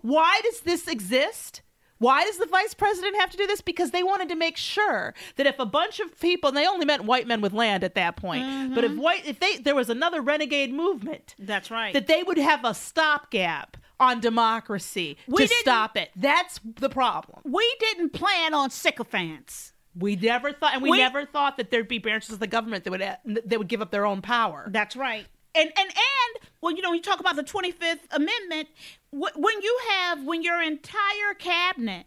[0.03, 1.63] Why does this exist?
[2.03, 3.61] Why does the vice president have to do this?
[3.61, 6.85] Because they wanted to make sure that if a bunch of people, and they only
[6.85, 9.01] meant white men with land at that point, but if mm-hmm.
[9.01, 12.75] white, if they there was another renegade movement, that's right that they would have a
[12.75, 16.11] stopgap on democracy We to stop it.
[16.17, 17.41] That's the problem.
[17.45, 21.87] we didn't plan on sycophants We never thought, and we, We- never thought that there'd
[21.87, 24.67] be branches of the government that would that would give up their own power.
[24.69, 25.27] That's right.
[25.55, 28.69] And and and well, you know, you talk about the Twenty Fifth Amendment.
[29.11, 32.07] When you have when your entire cabinet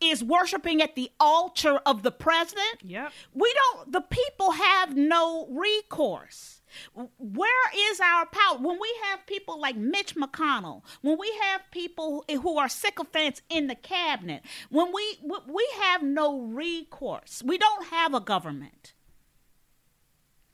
[0.00, 3.12] is worshiping at the altar of the president, Yep.
[3.34, 3.92] we don't.
[3.92, 6.62] The people have no recourse.
[7.18, 8.56] Where is our power?
[8.58, 13.66] When we have people like Mitch McConnell, when we have people who are sycophants in
[13.66, 17.42] the cabinet, when we we have no recourse.
[17.44, 18.94] We don't have a government.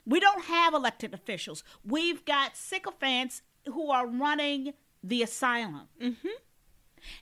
[0.06, 1.64] We don't have elected officials.
[1.84, 5.88] We've got sycophants who are running the asylum.
[6.00, 6.28] Mm-hmm.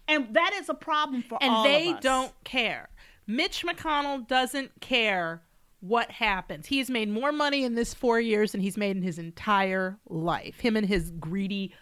[0.06, 1.86] And that is a problem for and all they of us.
[1.86, 2.88] And they don't care.
[3.26, 5.42] Mitch McConnell doesn't care
[5.80, 6.66] what happens.
[6.66, 9.98] He has made more money in this four years than he's made in his entire
[10.08, 10.60] life.
[10.60, 11.74] Him and his greedy,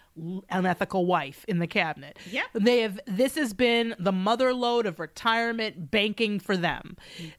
[0.49, 2.19] unethical wife in the cabinet.
[2.29, 2.45] Yep.
[2.53, 2.99] They have.
[3.07, 6.97] This has been the mother lode of retirement banking for them,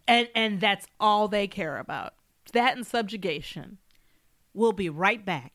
[0.08, 2.14] and and that's all they care about.
[2.54, 3.78] That and subjugation.
[4.54, 5.52] We'll be right back.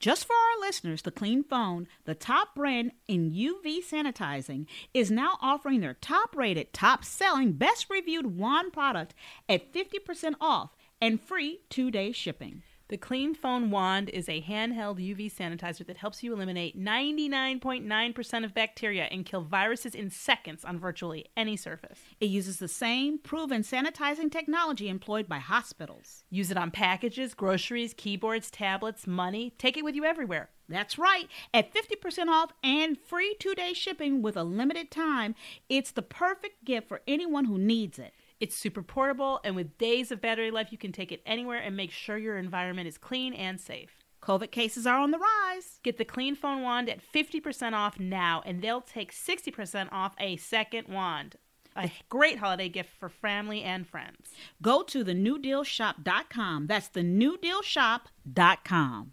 [0.00, 5.36] Just for our listeners, the Clean Phone, the top brand in UV sanitizing, is now
[5.42, 9.14] offering their top rated, top selling, best reviewed wand product
[9.46, 12.62] at 50% off and free two day shipping.
[12.88, 18.54] The Clean Phone Wand is a handheld UV sanitizer that helps you eliminate 99.9% of
[18.54, 21.98] bacteria and kill viruses in seconds on virtually any surface.
[22.20, 26.22] It uses the same proven sanitizing technology employed by hospitals.
[26.30, 29.52] Use it on packages, groceries, keyboards, tablets, money.
[29.58, 30.50] Take it with you everywhere.
[30.68, 31.28] That's right.
[31.52, 35.34] At 50% off and free two day shipping with a limited time,
[35.68, 38.14] it's the perfect gift for anyone who needs it.
[38.38, 41.74] It's super portable, and with days of battery life, you can take it anywhere and
[41.76, 44.04] make sure your environment is clean and safe.
[44.22, 45.80] COVID cases are on the rise.
[45.82, 50.36] Get the Clean Phone Wand at 50% off now, and they'll take 60% off a
[50.36, 51.36] second wand.
[51.76, 54.32] A great holiday gift for family and friends.
[54.62, 56.66] Go to thenewdealshop.com.
[56.66, 59.12] That's thenewdealshop.com.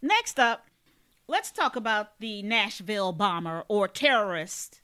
[0.00, 0.66] Next up,
[1.28, 4.80] let's talk about the Nashville bomber or terrorist,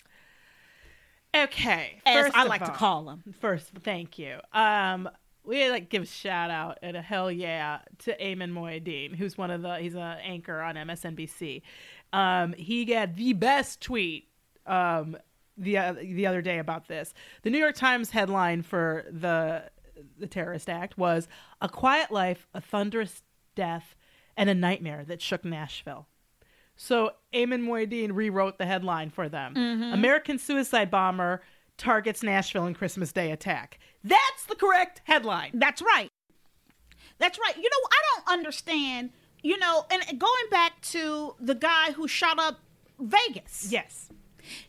[1.37, 3.23] Okay, as first I like to call him.
[3.41, 4.39] First, thank you.
[4.53, 5.09] Um,
[5.45, 9.51] we like give a shout out and a hell yeah to Ayman Mohyeldin, who's one
[9.51, 11.63] of the he's an anchor on MSNBC.
[12.13, 14.29] Um, he got the best tweet
[14.67, 15.17] um
[15.57, 17.13] the uh, the other day about this.
[17.43, 19.65] The New York Times headline for the
[20.19, 21.29] the terrorist act was
[21.61, 23.23] "A Quiet Life, a Thunderous
[23.55, 23.97] Death,
[24.37, 26.07] and a Nightmare that shook Nashville."
[26.79, 29.55] So Ayman Mohyeldin rewrote the headline for them.
[29.55, 29.93] Mm-hmm.
[29.93, 31.43] American suicide bomber
[31.77, 33.79] targets Nashville in Christmas Day attack.
[34.05, 35.51] That's the correct headline.
[35.55, 36.09] That's right.
[37.19, 37.57] That's right.
[37.57, 39.11] You know, I don't understand,
[39.43, 42.61] you know, and going back to the guy who shot up
[43.01, 43.69] Vegas.
[43.71, 44.09] Yes.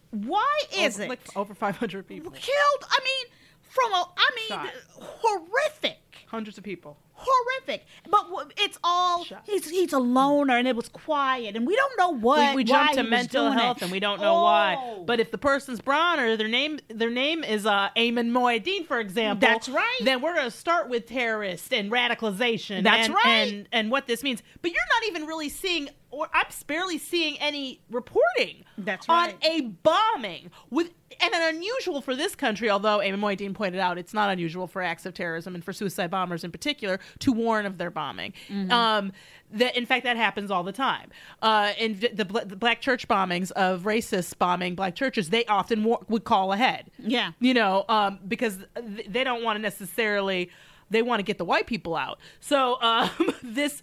[0.09, 2.85] Why is over, it like over 500 people, killed?
[2.89, 4.73] I mean, from a, I mean, Shot.
[4.99, 6.08] horrific.
[6.29, 6.97] Hundreds of people.
[7.13, 11.75] Horrific, but w- it's all he's he's a loner, and it was quiet, and we
[11.75, 12.55] don't know what.
[12.55, 13.83] we, we why jump to mental health it.
[13.83, 14.77] and we don't know why.
[14.79, 15.03] Oh.
[15.03, 18.99] But if the person's brown or their name their name is uh Ayman Mohyeldin, for
[18.99, 19.99] example, That's right.
[20.03, 22.83] Then we're gonna start with terrorist and radicalization.
[22.83, 23.27] That's and, right.
[23.27, 24.43] And and what this means.
[24.61, 29.33] But you're not even really seeing or I'm barely seeing any reporting That's right.
[29.33, 33.97] on a bombing with and an unusual for this country, although Ayman Mohyeldin pointed out
[33.97, 37.65] it's not unusual for acts of terrorism and for suicide bombers in particular to warn
[37.65, 38.33] of their bombing.
[38.49, 38.71] Mm-hmm.
[38.71, 39.11] Um,
[39.51, 41.09] that in fact that happens all the time.
[41.41, 45.99] Uh, in the, the black church bombings of racists bombing black churches, they often wa-
[46.07, 46.91] would call ahead.
[46.99, 47.31] Yeah.
[47.39, 50.49] you know, um, because th- they don't want to necessarily
[50.91, 52.19] they want to get the white people out.
[52.39, 53.09] So um,
[53.43, 53.81] this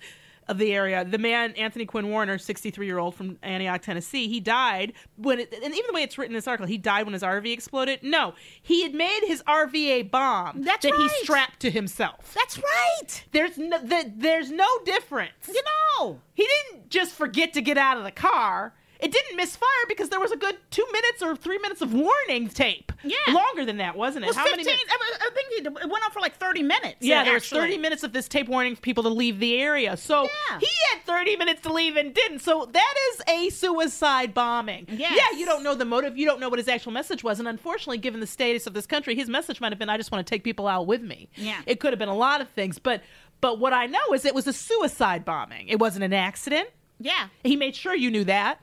[0.48, 4.40] of the area, the man Anthony Quinn Warner, 63 year old from Antioch, Tennessee, he
[4.40, 7.12] died when it, and even the way it's written in this article, he died when
[7.12, 8.00] his RV exploded.
[8.02, 11.10] No, he had made his RV a bomb That's that right.
[11.10, 12.32] he strapped to himself.
[12.34, 13.24] That's right.
[13.32, 15.48] There's no, the, there's no difference.
[15.48, 15.62] You
[15.98, 16.20] know.
[16.34, 18.74] He didn't just forget to get out of the car.
[19.00, 22.48] It didn't misfire because there was a good two minutes or three minutes of warning
[22.48, 22.92] tape.
[23.04, 23.16] Yeah.
[23.32, 24.26] Longer than that, wasn't it?
[24.26, 24.92] It was How 15, many minutes?
[24.92, 26.96] I, I think it went on for like 30 minutes.
[27.00, 29.96] Yeah, there was 30 minutes of this tape warning for people to leave the area.
[29.96, 30.58] So Yeah.
[30.60, 32.40] he had 30 minutes to leave and didn't.
[32.40, 34.86] So that is a suicide bombing.
[34.90, 35.12] Yes.
[35.32, 36.16] Yeah, you don't know the motive.
[36.16, 37.38] You don't know what his actual message was.
[37.38, 40.10] And unfortunately, given the status of this country, his message might have been, I just
[40.10, 41.28] want to take people out with me.
[41.36, 41.60] Yeah.
[41.66, 42.78] It could have been a lot of things.
[42.78, 43.02] But
[43.42, 45.68] but what I know is it was a suicide bombing.
[45.68, 46.70] It wasn't an accident.
[46.98, 47.28] Yeah.
[47.44, 48.60] He made sure you knew that.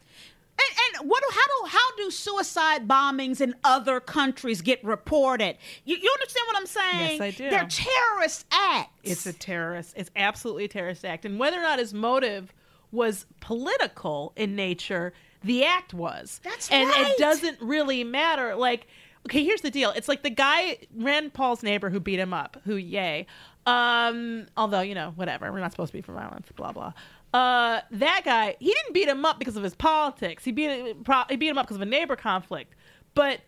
[0.56, 5.58] And, and what do how do how do suicide bombings in other countries get reported?
[5.84, 7.12] You, you understand what I'm saying?
[7.12, 7.50] Yes, I do.
[7.50, 8.92] They're terrorist acts.
[9.04, 9.94] It's a terrorist.
[9.98, 11.26] It's absolutely a terrorist act.
[11.26, 12.54] And whether or not his motive
[12.92, 16.40] was political in nature, the act was.
[16.44, 17.08] That's and right.
[17.08, 18.56] it doesn't really matter.
[18.56, 18.86] Like,
[19.26, 19.90] okay, here's the deal.
[19.92, 22.62] It's like the guy Rand Paul's neighbor who beat him up.
[22.66, 23.26] Who, yay.
[23.66, 25.52] Um, although you know, whatever.
[25.52, 26.48] We're not supposed to be for violence.
[26.56, 26.94] Blah blah.
[27.34, 30.44] Uh, that guy, he didn't beat him up because of his politics.
[30.44, 30.96] He beat
[31.30, 32.76] he beat him up because of a neighbor conflict.
[33.16, 33.42] But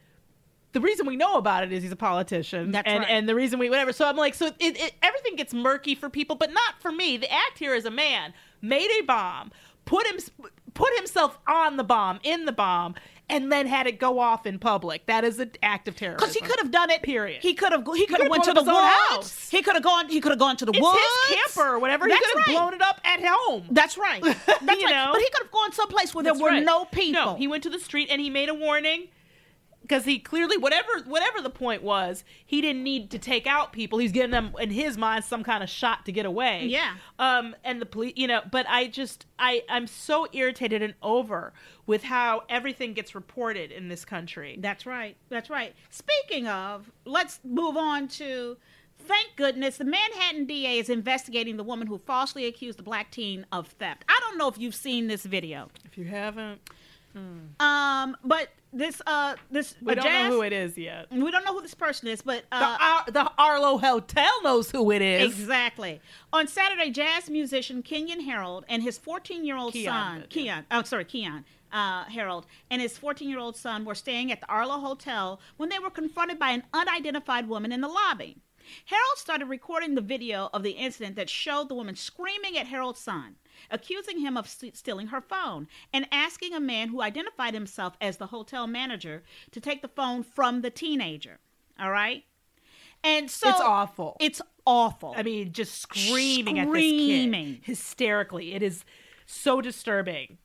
[0.72, 2.72] the reason we know about it is he's a politician.
[2.72, 3.10] That's and, right.
[3.10, 3.94] and the reason we whatever.
[3.94, 7.18] So I'm like, so it, it everything gets murky for people, but not for me.
[7.18, 9.52] The act here is a man made a bomb,
[9.86, 10.18] put him
[10.74, 12.96] put himself on the bomb, in the bomb,
[13.30, 15.06] and then had it go off in public.
[15.08, 16.20] That is an act of terrorism.
[16.28, 17.02] because he could have done it.
[17.02, 17.42] Period.
[17.42, 17.84] He could have.
[17.96, 18.96] He could have went to the up his own woods.
[19.10, 19.50] house.
[19.50, 20.10] He could have gone.
[20.10, 21.00] He could have gone to the it's woods.
[21.30, 22.08] his camper or whatever.
[22.08, 22.54] That's he could have right.
[22.70, 23.68] blown it up at home.
[23.72, 24.22] That's right.
[24.24, 24.90] That's You right.
[24.90, 25.10] know?
[25.14, 26.64] But he could have gone someplace where That's there were right.
[26.64, 27.26] no people.
[27.26, 29.08] No, he went to the street and he made a warning.
[29.88, 34.00] Because he clearly whatever whatever the point was, he didn't need to take out people.
[34.00, 36.66] He's giving them in his mind some kind of shot to get away.
[36.66, 36.96] Yeah.
[37.20, 41.54] Um, and the police, you know, but I just I I'm so irritated and over
[41.86, 44.58] with how everything gets reported in this country.
[44.60, 45.16] That's right.
[45.30, 45.76] That's right.
[45.90, 48.58] Speaking of, let's move on to.
[48.98, 53.46] Thank goodness the Manhattan DA is investigating the woman who falsely accused the black teen
[53.52, 54.04] of theft.
[54.10, 55.68] I don't know if you've seen this video.
[55.84, 56.62] If you haven't,
[57.60, 61.08] Um, but this uh this we don't Jazz- know who it is yet.
[61.12, 64.70] We don't know who this person is, but The, uh, Ar- the Arlo Hotel knows
[64.72, 65.32] who it is.
[65.32, 66.02] Exactly.
[66.34, 70.84] On Saturday, jazz musician Kenyon Harrold and his 14 year old Keyon son, Keyon, oh,
[70.84, 74.80] sorry, Keyon uh, Harrold, and his 14 year old son were staying at the Arlo
[74.80, 78.38] Hotel when they were confronted by an unidentified woman in the lobby.
[78.86, 83.00] Harrold started recording the video of the incident that showed the woman screaming at Harrold's
[83.00, 83.36] son,
[83.72, 88.18] accusing him of st- stealing her phone, and asking a man who identified himself as
[88.18, 91.40] the hotel manager to take the phone from the teenager.
[91.80, 92.24] All right?
[93.04, 94.18] And so It's awful.
[94.20, 95.14] It's awful.
[95.16, 97.46] I mean, just screaming, at Screaming.
[97.52, 98.54] this kid hysterically.
[98.56, 98.84] It is
[99.28, 100.38] so disturbing.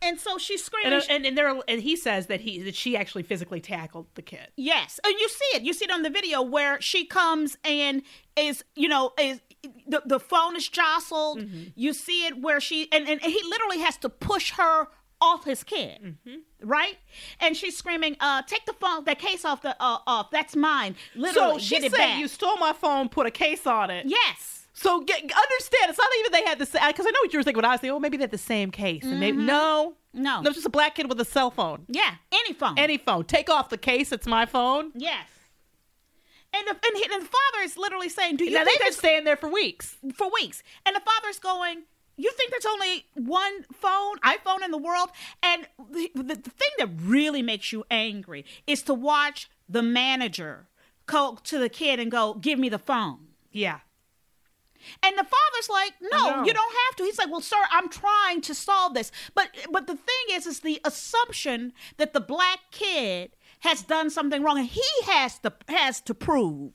[0.00, 0.92] and so she's screaming.
[0.92, 4.06] And, uh, and and there and he says that he that she actually physically tackled
[4.14, 4.48] the kid.
[4.56, 5.62] yes, and you see it.
[5.62, 8.02] You see it on the video where she comes and
[8.36, 9.40] is, you know, is
[9.86, 11.40] the, the phone is jostled.
[11.40, 11.62] Mm-hmm.
[11.74, 14.88] You see it where she and, and he literally has to push her
[15.20, 16.68] off his kid, Mm-hmm.
[16.68, 16.96] right?
[17.40, 20.30] And she's screaming, "Uh, take the phone, that case off the uh, off.
[20.30, 20.94] That's mine.
[21.16, 24.54] Literally, so she said, back." "You stole my phone, put a case on it." yes.
[24.74, 26.80] So get, understand, it's not even they had the same.
[26.86, 28.30] Because I know what you were thinking when I was thinking, oh, maybe they had
[28.30, 29.02] the same case.
[29.02, 30.22] And maybe no, Mm-hmm.
[30.22, 30.40] No.
[30.40, 31.84] no, it's just a black kid with a cell phone.
[31.88, 32.14] Yeah.
[32.30, 32.78] Any phone.
[32.78, 33.24] Any phone.
[33.24, 34.12] Take off the case.
[34.12, 34.92] It's my phone.
[34.94, 35.26] Yes.
[36.54, 38.86] And the, and, he, and the father is literally saying, "Do you Now think they've
[38.88, 39.96] been staying there for weeks.
[40.14, 40.62] for weeks.
[40.86, 41.82] And the father's going,
[42.16, 45.10] You think there's only one phone, iPhone in the world?
[45.42, 50.68] And the, the, the thing that really makes you angry is to watch the manager
[51.06, 53.28] go to the kid and go, Give me the phone.
[53.52, 53.80] Yeah.
[55.02, 56.44] And the father's like, no, No.
[56.44, 57.02] you don't have to.
[57.04, 59.10] He's like, well, sir, I'm trying to solve this.
[59.34, 64.42] But but the thing is, is the assumption that the black kid has done something
[64.42, 66.72] wrong, and he has to has to prove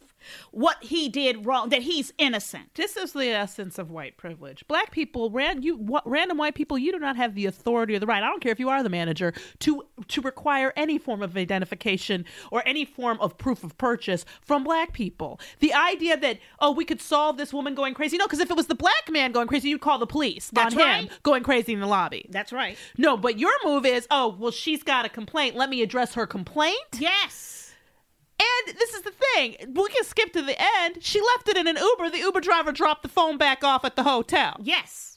[0.51, 2.73] what he did wrong, that he's innocent.
[2.75, 4.65] This is the essence of white privilege.
[4.67, 8.05] Black people, ran, you, random white people, you do not have the authority or the
[8.05, 8.23] right.
[8.23, 12.25] I don't care if you are the manager to to require any form of identification
[12.51, 15.39] or any form of proof of purchase from black people.
[15.59, 18.17] The idea that oh, we could solve this woman going crazy.
[18.17, 20.75] No, because if it was the black man going crazy, you'd call the police That's
[20.75, 22.25] on him going crazy in the lobby.
[22.29, 22.77] That's right.
[22.97, 25.55] No, but your move is oh, well, she's got a complaint.
[25.55, 26.77] Let me address her complaint.
[26.99, 27.62] Yes.
[28.43, 29.55] And this is the thing.
[29.73, 30.97] We can skip to the end.
[31.01, 32.09] She left it in an Uber.
[32.09, 34.57] The Uber driver dropped the phone back off at the hotel.
[34.61, 35.12] Yes.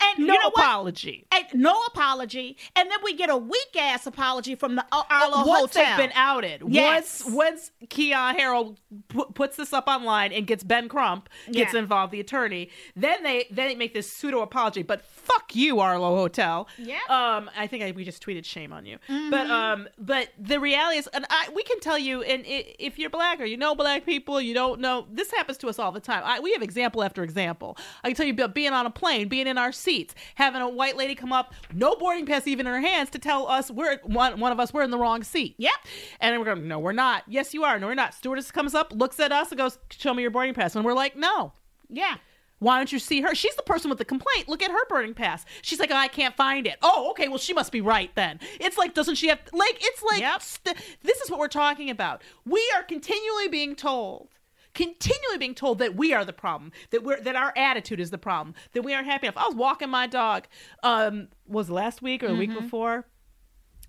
[0.00, 1.26] And No you know apology.
[1.32, 5.46] And no apology, and then we get a weak ass apology from the Ar- Arlo
[5.46, 5.84] once Hotel.
[5.96, 7.24] they've been outed, Yes.
[7.24, 11.80] once once Keyon Harrold pu- puts this up online and gets Ben Crump gets Yeah.
[11.80, 14.82] involved, the attorney, then they then they make this pseudo apology.
[14.82, 16.66] But fuck you, Arlo Hotel.
[16.78, 16.98] Yeah.
[17.08, 18.98] Um, I think I, we just tweeted shame on you.
[19.08, 19.30] Mm-hmm.
[19.30, 22.98] But um, but the reality is, and I we can tell you, and i if
[22.98, 25.92] you're black or you know black people, you don't know this happens to us all
[25.92, 26.22] the time.
[26.24, 27.76] I, we have example after example.
[28.02, 30.68] I can tell you about being on a plane, being in our seats, having a
[30.68, 33.98] white lady come up, no boarding pass even in her hands to tell us we're
[34.04, 35.54] one one of us we're in the wrong seat.
[35.58, 35.74] Yep.
[36.20, 37.24] And we're going, no, we're not.
[37.28, 37.78] Yes, you are.
[37.78, 38.14] No, we're not.
[38.14, 40.74] Stewardess comes up, looks at us, and goes, show me your boarding pass.
[40.76, 41.52] And we're like, no.
[41.88, 42.16] Yeah.
[42.60, 43.34] Why don't you see her?
[43.34, 44.48] She's the person with the complaint.
[44.48, 45.44] Look at her boarding pass.
[45.60, 46.76] She's like, I can't find it.
[46.82, 47.28] Oh, okay.
[47.28, 48.40] Well, she must be right then.
[48.58, 50.40] It's like, doesn't she have, like, it's like, Yep.
[50.42, 52.22] st- this is what we're talking about.
[52.46, 54.28] We are continually being told,
[54.74, 58.18] continually being told that we are the problem, that we're, that our attitude is the
[58.18, 59.36] problem, that we aren't happy enough.
[59.36, 60.46] I was walking my dog,
[60.82, 63.06] um, was last week or the week before?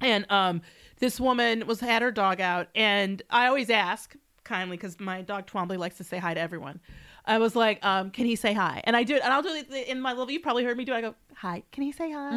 [0.02, 0.62] and um
[1.00, 4.14] this woman was had her dog out and i always ask
[4.44, 6.82] kindly because my dog twombly likes to say hi to everyone
[7.26, 9.48] i was like um can he say hi and i do it and i'll do
[9.54, 10.30] it in my little.
[10.30, 12.30] you probably heard me do it i go hi can he say hi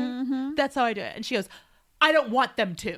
[0.54, 1.48] that's how i do it and she goes
[2.00, 2.92] i don't want them to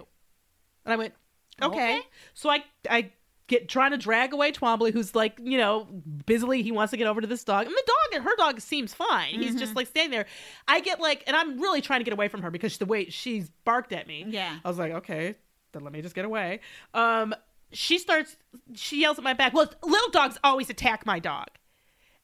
[0.85, 1.15] and i went
[1.63, 2.01] okay, Okay.
[2.35, 3.11] so i i
[3.51, 5.87] get trying to drag away Twombly, who's like, you know,
[6.25, 7.67] busily he wants to get over to this dog.
[7.67, 9.41] And the dog and her dog seems fine.
[9.41, 10.27] He's just like standing there.
[10.69, 13.11] I get like, and I'm really trying to get away from her because the way
[13.11, 14.25] she's barked at me.
[14.29, 14.57] Yeah.
[14.65, 15.35] I was like, okay,
[15.73, 16.61] then let me just get away.
[16.95, 17.35] Um,
[17.73, 18.37] she starts,
[18.75, 19.53] she yells at my back.
[19.53, 21.49] Well, little dogs always attack my dog.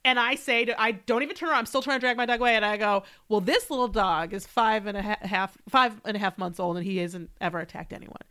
[0.04, 1.58] And I say to, I don't even turn around.
[1.58, 2.54] I'm still trying to drag my dog away.
[2.54, 6.16] And I go, well, this little dog is five and a ha- half, five and
[6.16, 8.22] a half months old, and he hasn't ever attacked anyone.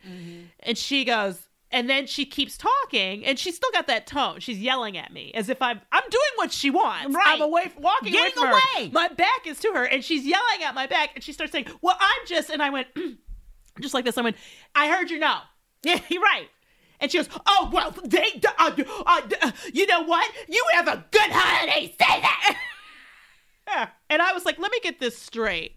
[0.60, 1.38] And she goes,
[1.76, 4.40] and then she keeps talking, and she's still got that tone.
[4.40, 7.14] She's yelling at me as if I'm, I'm doing what she wants.
[7.14, 7.26] Right.
[7.26, 8.50] I'm away, walking away Getting her.
[8.78, 8.90] away.
[8.92, 11.66] My back is to her, and she's yelling at my back, and she starts saying,
[11.82, 12.88] well, I'm just, and I went,
[13.80, 14.16] just like this.
[14.16, 14.36] I went,
[14.74, 15.38] I heard you know.
[15.82, 16.48] Yeah, you're right.
[16.98, 18.70] And she goes, "Oh well, they, uh,
[19.06, 20.28] uh, uh, you know what?
[20.48, 21.88] You have a good holiday.
[21.88, 22.56] Say that."
[24.10, 25.76] and I was like, "Let me get this straight.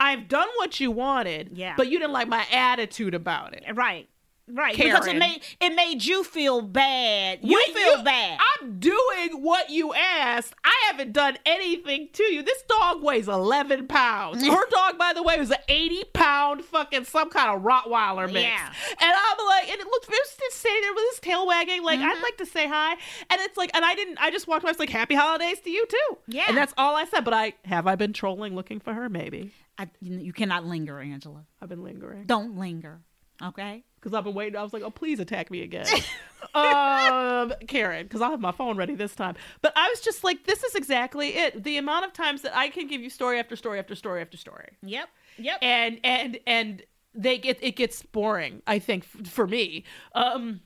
[0.00, 1.74] I've done what you wanted, Yeah.
[1.76, 3.64] but you didn't like my attitude about it.
[3.74, 4.08] Right.
[4.48, 4.76] Right.
[4.76, 7.38] Because it made it made you feel bad.
[7.42, 8.38] You feel bad.
[8.60, 10.54] I'm doing what you asked.
[10.64, 12.42] I haven't done anything to you.
[12.42, 14.44] This dog weighs 11 pounds.
[14.46, 18.48] Her dog, by the way, was an 80 pound fucking some kind of Rottweiler mix.
[18.48, 18.72] Yeah.
[19.00, 21.82] And I'm like, and it looked, it was just sitting there with his tail wagging,
[21.82, 22.08] like, Mm-hmm.
[22.08, 22.92] I'd like to say hi.
[22.92, 24.70] And it's like, and I didn't, I just walked away.
[24.70, 26.18] I was like, happy holidays to you too.
[26.26, 26.46] Yeah.
[26.48, 27.24] And that's all I said.
[27.24, 29.08] But I, have I been trolling looking for her?
[29.08, 29.52] Maybe.
[29.78, 31.44] I, you cannot linger, Angela.
[31.60, 32.24] I've been lingering.
[32.24, 33.00] Don't linger.
[33.42, 33.84] Okay?
[34.00, 34.56] because I've been waiting.
[34.58, 35.86] I was like, oh, please attack me again.
[36.56, 39.36] um, Karen, because I'll have my phone ready this time.
[39.60, 41.62] But I was just like, this is exactly it.
[41.62, 44.36] The amount of times that I can give you story after story after story after
[44.36, 45.08] story, Yep.
[45.38, 45.58] Yep.
[45.62, 46.82] and and and
[47.14, 48.62] they get it gets boring.
[48.66, 49.84] I think f- for me.
[50.14, 50.60] Um,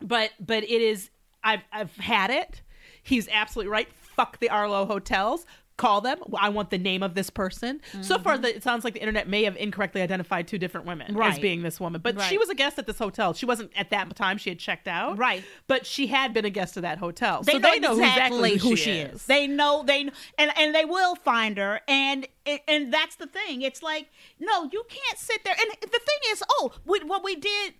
[0.00, 1.10] but but it is.
[1.42, 2.62] I've I've had it.
[3.02, 3.88] He's absolutely right.
[3.94, 5.44] Fuck the Arlo hotels.
[5.80, 6.18] Call them.
[6.38, 7.80] I want the name of this person.
[8.02, 8.42] So far, mm-hmm.
[8.42, 11.62] the, it sounds like the internet may have incorrectly identified two different women as being
[11.62, 12.02] this woman.
[12.02, 13.32] But she was a guest at this hotel.
[13.32, 14.36] She wasn't at that time.
[14.36, 15.16] She had checked out.
[15.16, 15.42] Right.
[15.68, 17.42] But she had been a guest of that hotel.
[17.42, 19.24] they so know they know exactly, who, who she is.
[19.24, 22.28] They know they and and they will find her and
[22.68, 23.62] and that's the thing.
[23.62, 25.54] It's like no, you can't sit there.
[25.58, 27.74] And the thing is, oh, we, what we did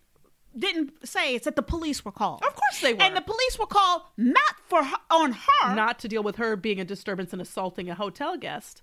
[0.59, 2.43] didn't say is that the police were called.
[2.45, 3.03] Of course they were.
[3.03, 5.75] And the police were called not for her, on her.
[5.75, 8.83] not to deal with her being a disturbance and assaulting a hotel guest,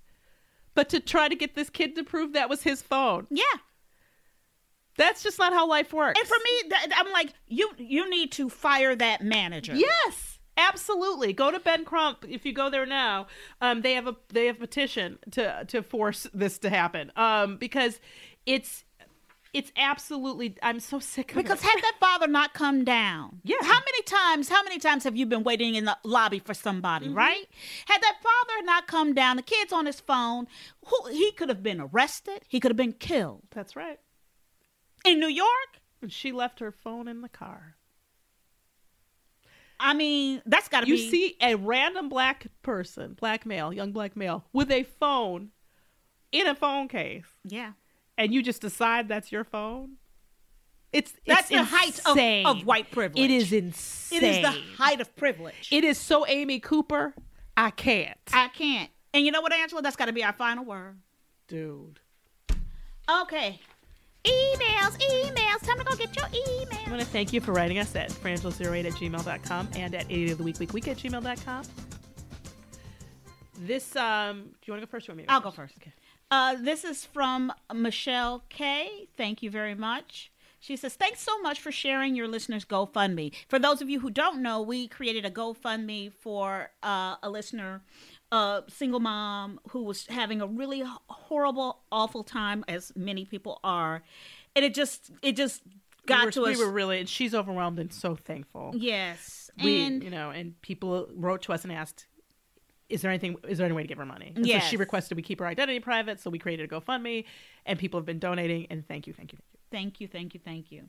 [0.74, 3.26] but to try to get this kid to prove that was his phone.
[3.30, 3.44] yeah.
[4.96, 6.18] That's just not how life works.
[6.18, 9.76] And for me, th- I'm like, you you need to fire that manager.
[9.76, 11.32] Yes, absolutely.
[11.32, 13.28] Go to Ben Crump if you go there now.
[13.60, 17.12] Um, they have a they have a petition to to force this to happen.
[17.14, 18.00] Um, because
[18.44, 18.84] it's
[19.54, 20.56] it's absolutely.
[20.62, 21.66] I'm so sick of Because it.
[21.66, 23.56] had that father not come down, Yeah.
[23.62, 24.48] How many times?
[24.48, 27.06] How many times have you been waiting in the lobby for somebody?
[27.06, 27.16] Mm-hmm.
[27.16, 27.46] Right?
[27.86, 30.46] Had that father not come down, the kid's on his phone.
[30.86, 32.42] Who, he could have been arrested.
[32.48, 33.98] He could have been killed That's right.
[35.04, 35.48] in New York.
[36.00, 37.74] And she left her phone in the car.
[39.80, 40.92] I mean, that's got to be.
[40.92, 45.50] You see a random black person, black male, young black male, with a phone
[46.32, 47.72] in a phone case, yeah.
[48.18, 49.92] And you just decide that's your phone.
[50.92, 52.00] It's That's it's the height
[52.46, 53.22] of, of white privilege.
[53.22, 54.22] It is insane.
[54.22, 55.68] It is the height of privilege.
[55.70, 57.14] It is so Amy Cooper.
[57.56, 58.90] I can't, I can't.
[59.12, 59.82] And you know what, Angela?
[59.82, 60.96] That's got to be our final word.
[61.46, 62.00] dude.
[63.22, 63.58] Okay.
[64.24, 65.66] Emails, emails.
[65.66, 66.86] Time to go get your emails.
[66.86, 70.32] I want to thank you for writing us at frangela08 at gmail.com and at 80
[70.32, 71.64] of the week, week, week at gmail.com.
[73.60, 75.74] This, um, do you want to go first or me I'll go first.
[76.30, 79.08] Uh, this is from Michelle K.
[79.16, 80.30] Thank you very much.
[80.60, 83.32] She says, Thanks so much for sharing your listeners' GoFundMe.
[83.48, 87.82] For those of you who don't know, we created a GoFundMe for uh, a listener,
[88.32, 94.02] a single mom who was having a really horrible, awful time, as many people are.
[94.56, 95.62] And it just, it just
[96.06, 96.58] got we were, to us.
[96.58, 98.72] we were really, and she's overwhelmed and so thankful.
[98.74, 99.50] yes.
[99.62, 102.06] we and you know and people wrote to us and asked
[102.88, 104.68] is there anything is there any way to give her money and so Yes.
[104.68, 107.24] she requested we keep her identity private so we created a gofundme
[107.66, 110.32] and people have been donating and thank you thank you thank you Thank you, thank
[110.32, 110.84] you, thank you.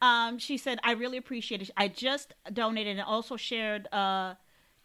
[0.00, 1.70] Um, she said, I really appreciate it.
[1.76, 4.34] I just donated and also shared uh,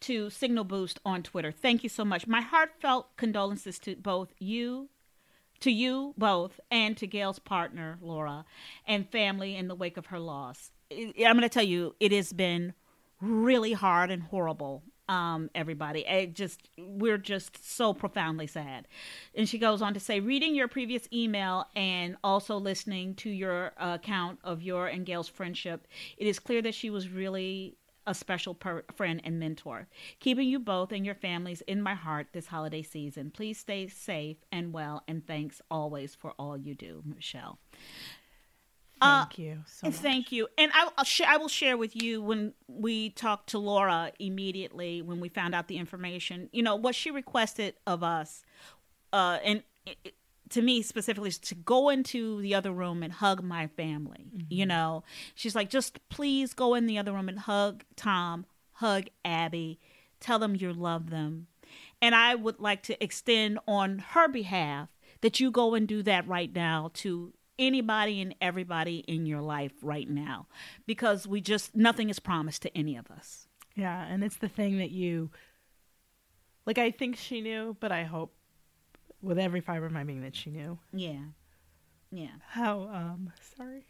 [0.00, 1.52] to Signal Boost on Twitter.
[1.52, 2.26] Thank you so much.
[2.26, 4.88] My heartfelt condolences to both you,
[5.60, 8.44] to you both, and to Gail's partner, Laura,
[8.84, 10.72] and family in the wake of her loss.
[10.90, 12.74] I'm going to tell you, it has been
[13.20, 16.00] really hard and horrible um everybody.
[16.06, 18.88] It just we're just so profoundly sad.
[19.34, 23.72] And she goes on to say reading your previous email and also listening to your
[23.78, 25.86] uh, account of your and gail's friendship
[26.16, 27.76] it is clear that she was really
[28.06, 29.88] a special per- friend and mentor
[30.20, 33.30] keeping you both and your families in my heart this holiday season.
[33.30, 37.58] Please stay safe and well and thanks always for all you do michelle
[39.00, 39.96] Uh, thank you so much.
[39.96, 40.48] Thank you.
[40.56, 45.02] And I, I'll sh- I will share with you when we talked to Laura immediately
[45.02, 46.48] when we found out the information.
[46.52, 48.42] You know what she requested of us,
[49.12, 50.14] uh, and it,
[50.50, 54.26] to me specifically, is to go into the other room and hug my family.
[54.48, 59.06] You know, she's like, just please go in the other room and hug Tom, hug
[59.24, 59.78] Abby,
[60.20, 61.48] tell them you love them.
[62.00, 64.88] And I would like to extend on her behalf
[65.22, 69.72] that you go and do that right now to anybody and everybody in your life
[69.82, 70.46] right now
[70.86, 73.48] because we just nothing is promised to any of us.
[73.74, 75.30] yeah and it's the thing that you
[76.66, 78.32] like i think she knew but i hope
[79.22, 81.24] with every fiber of my being that she knew Yeah.
[82.10, 82.28] Yeah.
[82.48, 83.86] how um sorry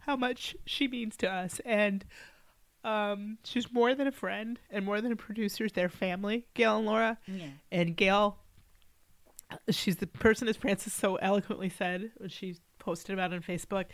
[0.00, 2.04] how much she means to us, and
[2.82, 5.68] um, she's more than a friend and more than a producer.
[5.68, 7.18] They're family, Gail and Laura.
[7.26, 7.48] Yeah.
[7.70, 8.38] And Gail,
[9.70, 13.86] she's the person, as Frances so eloquently said when she posted about it on Facebook,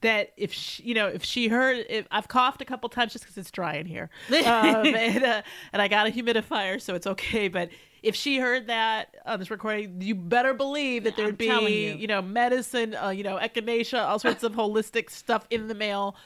[0.00, 3.24] that if she, you know, if she heard, if I've coughed a couple times just
[3.24, 7.06] because it's dry in here, um, and, uh, and I got a humidifier, so it's
[7.06, 7.48] okay.
[7.48, 7.70] But
[8.02, 11.94] if she heard that on this recording, you better believe that there'd I'm be, you.
[11.96, 16.16] you know, medicine, uh, you know, echinacea, all sorts of holistic stuff in the mail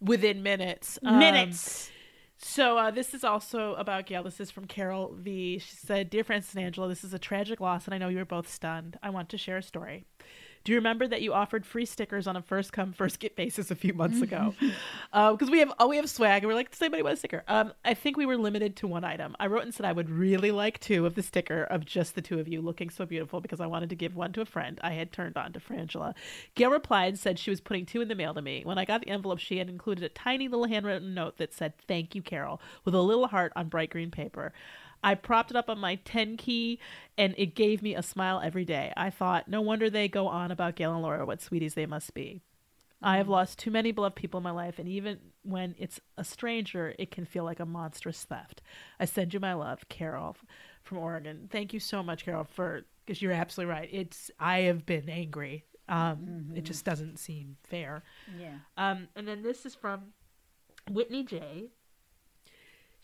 [0.00, 0.98] within minutes.
[1.04, 1.90] Um, Minutes.
[2.46, 4.22] So uh, this is also about Gail.
[4.22, 5.58] This is from Carol V.
[5.58, 8.20] She said, "Dear Frances and Angela, this is a tragic loss, and I know you
[8.20, 8.98] are both stunned.
[9.02, 10.04] I want to share a story.
[10.64, 13.70] Do you remember that you offered free stickers on a first come first get basis
[13.70, 14.54] a few months ago?
[15.12, 17.44] Because we have oh, we have swag, and we're like, does anybody want a sticker?
[17.46, 19.36] Um, I think we were limited to one item.
[19.38, 22.22] I wrote and said I would really like two of the sticker of just the
[22.22, 24.80] two of you looking so beautiful because I wanted to give one to a friend
[24.82, 26.14] I had turned on to Frangela.
[26.54, 28.62] Gail replied and said she was putting two in the mail to me.
[28.64, 31.74] When I got the envelope, she had included a tiny little handwritten note that said
[31.86, 34.54] "Thank you, Carol" with a little heart on bright green paper.
[35.04, 36.80] I propped it up on my 10 key
[37.18, 38.92] and it gave me a smile every day.
[38.96, 42.14] I thought, no wonder they go on about Gail and Laura, what sweeties they must
[42.14, 42.40] be.
[43.02, 46.24] I have lost too many beloved people in my life, and even when it's a
[46.24, 48.62] stranger, it can feel like a monstrous theft.
[48.98, 50.36] I send you my love, Carol
[50.82, 51.48] from Oregon.
[51.52, 53.88] Thank you so much, Carol, for because you're absolutely right.
[53.92, 55.64] It's I have been angry.
[55.86, 58.04] Um, It just doesn't seem fair.
[58.40, 58.54] Yeah.
[58.78, 60.14] Um, and then this is from
[60.90, 61.68] Whitney J.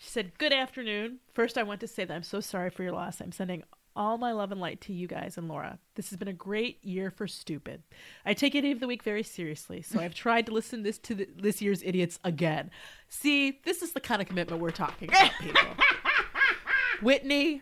[0.00, 1.18] She said, Good afternoon.
[1.34, 3.20] First, I want to say that I'm so sorry for your loss.
[3.20, 3.62] I'm sending
[3.94, 5.78] all my love and light to you guys and Laura.
[5.94, 7.82] This has been a great year for stupid.
[8.24, 11.14] I take Idiot of the Week very seriously, so I've tried to listen this to
[11.14, 12.70] the, this year's idiots again.
[13.10, 15.68] See, this is the kind of commitment we're talking about, people.
[17.02, 17.60] Whitney,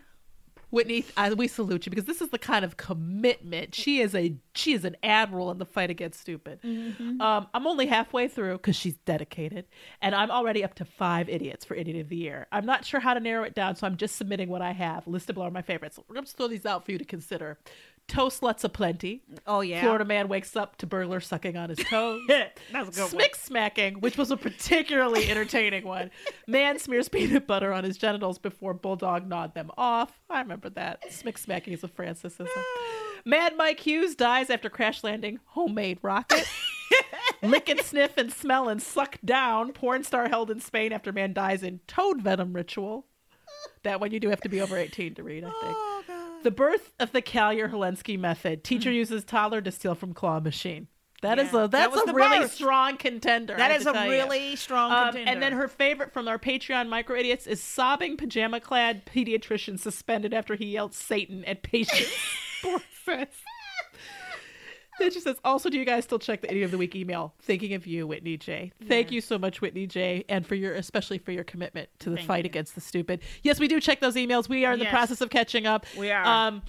[0.71, 3.73] Whitney, I, we salute you because this is the kind of commitment.
[3.73, 6.59] She is a she is an admiral in the fight against stupid.
[7.21, 9.65] Um, I'm only halfway through because she's dedicated,
[10.01, 12.47] and I'm already up to five idiots for idiot of the year.
[12.51, 15.07] I'm not sure how to narrow it down, so I'm just submitting what I have.
[15.07, 15.97] List of below are my favorites.
[16.07, 17.57] We're gonna throw these out for you to consider.
[18.09, 19.21] Toast sluts aplenty.
[19.47, 19.81] Oh yeah.
[19.81, 22.21] Florida man wakes up to burglar sucking on his toes.
[22.27, 23.23] That's a good one.
[23.23, 26.09] Smick smacking, which was a particularly entertaining one.
[26.47, 30.19] Man smears peanut butter on his genitals before Bulldog gnawed them off.
[30.29, 31.09] I remember that.
[31.11, 32.47] Smick smacking is a Francisism.
[33.25, 36.47] Mad Mike Hughes dies after crash landing homemade rocket.
[37.43, 39.71] Lick and sniff and smell and suck down.
[39.71, 43.05] Porn star held in Spain after man dies in toad venom ritual.
[43.83, 45.77] That one you do have to be over 18 to read, I think.
[46.43, 48.63] The birth of the Kalyer Helensky method.
[48.63, 50.87] Teacher uses toddler to steal from claw machine.
[51.21, 52.53] That is Yeah, a that that's was a the really birth.
[52.53, 53.53] strong contender.
[53.55, 54.11] I That have is to a tell you.
[54.11, 55.31] really strong Um, contender.
[55.31, 60.33] and then her favorite from our Patreon micro idiots is sobbing pajama clad pediatrician suspended
[60.33, 62.09] after he yelled Satan at patients.
[62.61, 63.27] Poor sis.
[64.99, 67.33] Then she says, also, do you guys still check the Idiot of the Week email?
[67.41, 68.71] Thinking of you, Whitney J.
[68.87, 72.17] Thank you so much, Whitney J, and for your, especially for your commitment to the
[72.17, 72.49] Thank fight you.
[72.49, 73.21] against the stupid.
[73.43, 74.47] Yes, we do check those emails.
[74.49, 75.85] We are in the process of catching up.
[75.97, 76.25] We are.
[76.25, 76.61] Um,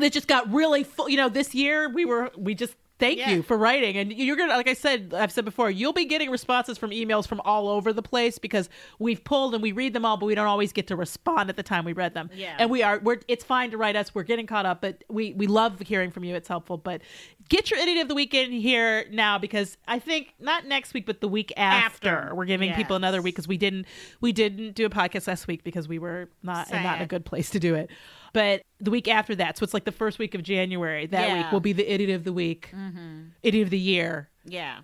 [0.00, 1.08] it just got really full.
[1.08, 3.30] You know, this year we were, we just, thank Yeah.
[3.30, 3.96] you for writing.
[3.96, 6.90] And you're going to, like I said, I've said before, you'll be getting responses from
[6.90, 8.68] emails from all over the place because
[8.98, 11.56] we've pulled and we read them all, but we don't always get to respond at
[11.56, 12.30] the time we read them.
[12.34, 12.56] Yeah.
[12.58, 14.14] And we are, we're, it's fine to write us.
[14.14, 16.34] We're getting caught up, but we, we love hearing from you.
[16.34, 16.76] It's helpful.
[16.76, 17.02] But
[17.48, 21.20] get your idiot of the weekend here now because I think not next week, but
[21.20, 22.34] the week after, After.
[22.34, 23.86] we're giving people another week because we didn't,
[24.20, 27.24] we didn't do a podcast last week because we were not, not in a good
[27.24, 27.90] place to do it.
[28.34, 31.06] But the week after that, so it's like the first week of January.
[31.06, 31.42] That Yeah.
[31.42, 33.28] week will be the idiot of the week, mm-hmm.
[33.42, 34.80] idiot of the year yeah.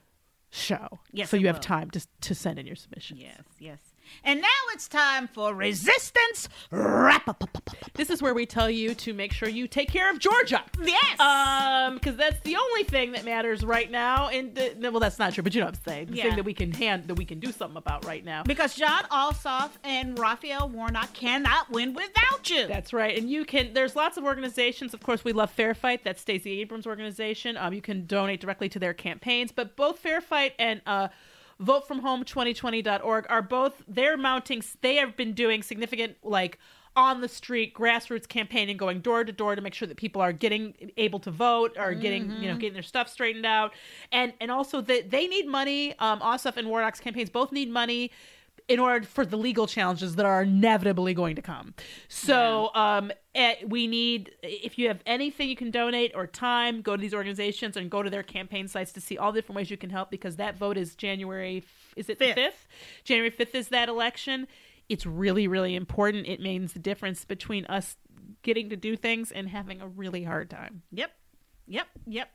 [0.50, 1.00] show.
[1.12, 3.20] Yes, so you have time to to send in your submissions.
[3.20, 3.80] Yes, yes.
[4.24, 7.44] And now it's time for resistance wrap up.
[7.94, 10.62] This is where we tell you to make sure you take care of Georgia.
[10.82, 11.20] Yes.
[11.20, 14.28] Um, because that's the only thing that matters right now.
[14.28, 16.06] And the, well, that's not true, but you know what I'm saying.
[16.08, 16.22] The Yeah.
[16.24, 18.42] thing that we can hand that we can do something about right now.
[18.42, 22.66] because Jon Ossoff and Raphael Warnock cannot win without you.
[22.66, 23.16] That's right.
[23.16, 24.94] And you can, there's lots of organizations.
[24.94, 26.04] Of course, we love Fair Fight.
[26.04, 27.56] That's Stacey Abrams' organization.
[27.56, 29.52] Um, you can donate directly to their campaigns.
[29.52, 31.08] But both Fair Fight and uh,
[31.62, 36.58] votefromhome2020.org are both, they're mounting, they have been doing significant, like,
[36.96, 40.32] on the street grassroots campaigning going door to door to make sure that people are
[40.32, 43.72] getting able to vote or getting you know getting their stuff straightened out.
[44.10, 47.30] And and also that they need money um Ossoff and Warnock's campaigns.
[47.30, 48.10] Both need money
[48.70, 51.74] in order for the legal challenges that are inevitably going to come.
[52.06, 56.94] So, um, eh, we need if you have anything you can donate or time, go
[56.94, 59.72] to these organizations and go to their campaign sites to see all the different ways
[59.72, 61.64] you can help because that vote is January.
[61.96, 62.34] Is it the Fifth.
[62.36, 62.68] fifth?
[63.02, 64.46] January fifth is that election.
[64.88, 66.28] It's really, really important.
[66.28, 67.96] It means the difference between us
[68.42, 70.82] getting to do things and having a really hard time.
[70.92, 71.10] Yep.
[71.66, 71.88] Yep.
[72.06, 72.30] Yep.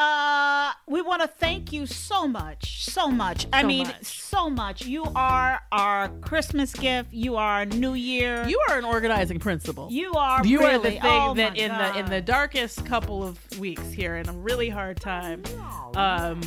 [0.00, 3.46] Uh, we want to thank you so much, so much.
[3.52, 4.04] I So mean, much.
[4.06, 4.86] so much.
[4.86, 7.12] You are our Christmas gift.
[7.12, 8.46] You are New Year.
[8.48, 9.88] You are an organizing principle.
[9.90, 10.44] You are.
[10.46, 13.90] You really, are the thing oh that in the in the darkest couple of weeks
[13.92, 15.42] here in a really hard time.
[15.94, 16.40] Um,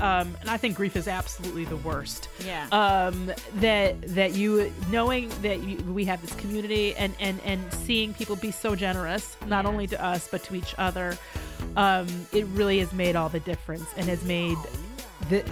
[0.00, 2.28] um, and I think grief is absolutely the worst.
[2.44, 2.68] Yeah.
[2.70, 8.12] Um, that that you knowing that you, we have this community and and and seeing
[8.14, 11.16] people be so generous, not only to us but to each other,
[11.76, 14.58] um, it really has made all the difference and has made
[15.28, 15.44] the,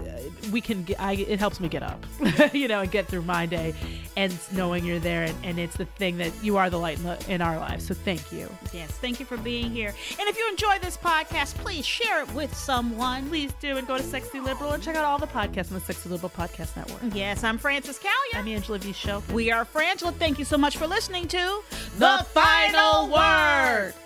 [0.53, 2.03] we can get I, it helps me get up
[2.55, 3.75] you know and get through my day
[4.17, 7.05] and knowing you're there and, and it's the thing that you are the light in,
[7.05, 9.89] the, in our lives so thank you Yes, thank you for being here.
[9.89, 13.29] And if you enjoy this podcast, please share it with someone.
[13.29, 15.85] please do and go to sexy liberal and check out all the podcasts on the
[15.85, 18.39] sexy liberal podcast network Yes, I'm Frances Callier.
[18.41, 18.93] i'm Angela V.
[18.93, 20.15] Shelton we are Frangela.
[20.15, 21.61] Thank you so much for listening to
[21.99, 23.89] The Final Word.
[23.89, 24.06] It's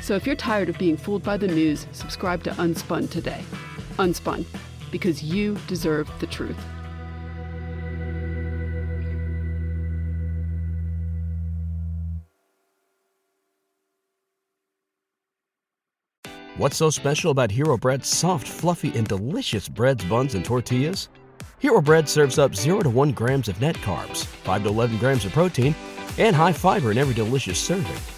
[0.00, 3.44] So if you're tired of being fooled by the news, subscribe to Unspun today.
[3.98, 4.44] Unspun,
[4.90, 6.56] because you deserve the truth.
[16.56, 21.08] What's so special about Hero Bread's soft, fluffy, and delicious breads, buns, and tortillas?
[21.60, 25.24] Hero Bread serves up 0 to 1 grams of net carbs, 5 to 11 grams
[25.24, 25.74] of protein,
[26.18, 28.17] and high fiber in every delicious serving.